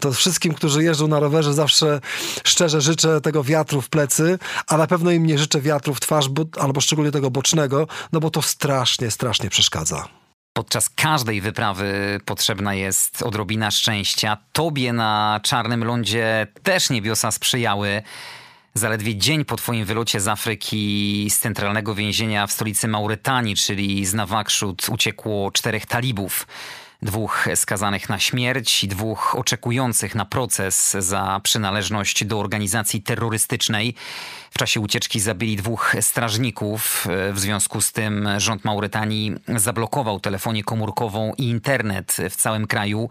[0.00, 2.00] to wszystkim, którzy jeżdżą na rowerze, zawsze
[2.44, 6.28] szczerze życzę tego wiatru w plecy, a na pewno im nie życzę wiatru w twarz,
[6.28, 10.08] bo, albo szczególnie tego bocznego, no bo to strasznie, strasznie przeszkadza.
[10.52, 14.36] Podczas każdej wyprawy potrzebna jest odrobina szczęścia.
[14.52, 18.02] Tobie na czarnym lądzie też niebiosa sprzyjały.
[18.74, 24.14] Zaledwie dzień po twoim wylocie z Afryki z centralnego więzienia w stolicy Maurytanii, czyli z
[24.14, 26.46] Nawakrzut, uciekło czterech talibów
[27.04, 33.94] dwóch skazanych na śmierć i dwóch oczekujących na proces za przynależność do organizacji terrorystycznej.
[34.50, 37.06] W czasie ucieczki zabili dwóch strażników.
[37.32, 43.08] W związku z tym rząd Maurytanii zablokował telefonię komórkową i internet w całym kraju.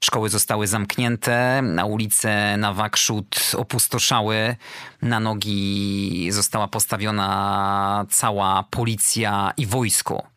[0.00, 4.56] Szkoły zostały zamknięte, na ulice na Wakrzut opustoszały,
[5.02, 10.35] na nogi została postawiona cała policja i wojsko.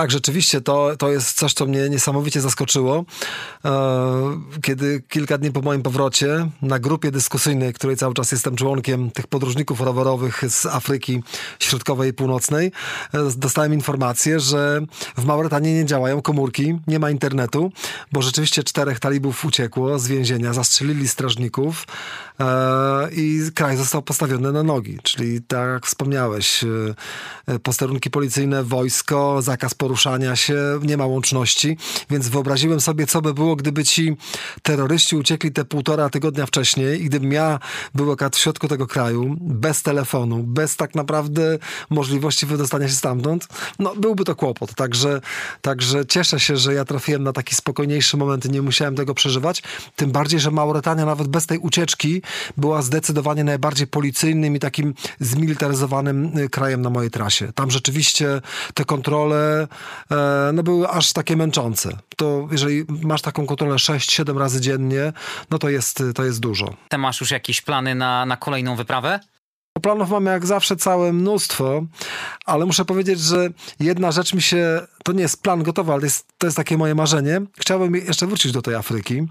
[0.00, 3.04] Tak, rzeczywiście to, to jest coś, co mnie niesamowicie zaskoczyło.
[3.64, 9.10] E, kiedy kilka dni po moim powrocie na grupie dyskusyjnej, której cały czas jestem członkiem,
[9.10, 11.22] tych podróżników rowerowych z Afryki
[11.58, 12.72] Środkowej i Północnej,
[13.14, 14.80] e, dostałem informację, że
[15.16, 17.72] w Mauretanii nie działają komórki, nie ma internetu,
[18.12, 21.86] bo rzeczywiście czterech talibów uciekło z więzienia, zastrzelili strażników
[23.12, 24.98] i kraj został postawiony na nogi.
[25.02, 26.64] Czyli tak jak wspomniałeś,
[27.62, 31.76] posterunki policyjne, wojsko, zakaz poruszania się, nie ma łączności,
[32.10, 34.16] więc wyobraziłem sobie, co by było, gdyby ci
[34.62, 37.58] terroryści uciekli te półtora tygodnia wcześniej i gdybym ja
[37.94, 41.58] był w środku tego kraju, bez telefonu, bez tak naprawdę
[41.90, 44.74] możliwości wydostania się stamtąd, no byłby to kłopot.
[44.74, 45.20] Także,
[45.60, 49.62] także cieszę się, że ja trafiłem na taki spokojniejszy moment nie musiałem tego przeżywać.
[49.96, 52.22] Tym bardziej, że Mauretania nawet bez tej ucieczki
[52.56, 57.52] była zdecydowanie najbardziej policyjnym i takim zmilitaryzowanym y, krajem na mojej trasie.
[57.52, 58.40] Tam rzeczywiście
[58.74, 59.40] te kontrole
[60.10, 61.96] E, no były aż takie męczące.
[62.16, 65.12] To jeżeli masz taką kontrolę 6-7 razy dziennie,
[65.50, 66.74] no to jest, to jest dużo.
[66.88, 69.20] Ty masz już jakieś plany na, na kolejną wyprawę?
[69.82, 71.82] Planów mamy jak zawsze całe mnóstwo,
[72.44, 73.48] ale muszę powiedzieć, że
[73.80, 76.94] jedna rzecz mi się, to nie jest plan gotowy, ale jest, to jest takie moje
[76.94, 77.40] marzenie.
[77.58, 79.26] Chciałbym jeszcze wrócić do tej Afryki.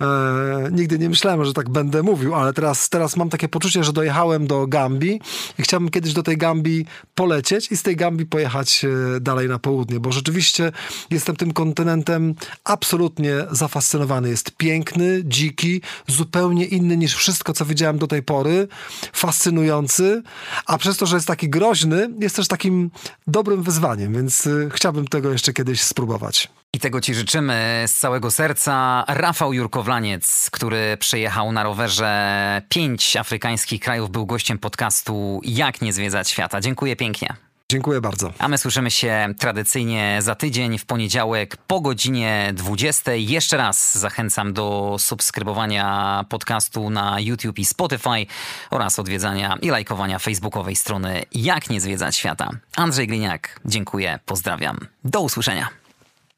[0.00, 3.92] E, nigdy nie myślałem, że tak będę mówił, ale teraz, teraz mam takie poczucie, że
[3.92, 5.20] dojechałem do Gambii
[5.58, 9.58] i chciałbym kiedyś do tej Gambii polecieć i z tej Gambii pojechać e, dalej na
[9.58, 10.72] południe, bo rzeczywiście
[11.10, 12.34] jestem tym kontynentem
[12.64, 14.28] absolutnie zafascynowany.
[14.28, 18.68] Jest piękny, dziki, zupełnie inny niż wszystko, co widziałem do tej pory,
[19.12, 20.22] fascynujący,
[20.66, 22.90] a przez to, że jest taki groźny, jest też takim
[23.26, 26.48] dobrym wyzwaniem, więc e, chciałbym tego jeszcze kiedyś spróbować.
[26.72, 29.04] I tego Ci życzymy z całego serca.
[29.08, 29.52] Rafał
[29.90, 36.60] Jurkowlaniec, który przejechał na rowerze pięć afrykańskich krajów, był gościem podcastu Jak nie zwiedzać świata.
[36.60, 37.34] Dziękuję pięknie.
[37.70, 38.32] Dziękuję bardzo.
[38.38, 43.12] A my słyszymy się tradycyjnie za tydzień w poniedziałek po godzinie 20.
[43.12, 48.26] Jeszcze raz zachęcam do subskrybowania podcastu na YouTube i Spotify
[48.70, 52.50] oraz odwiedzania i lajkowania facebookowej strony Jak nie zwiedzać świata.
[52.76, 54.78] Andrzej Gliniak, dziękuję, pozdrawiam.
[55.04, 55.79] Do usłyszenia.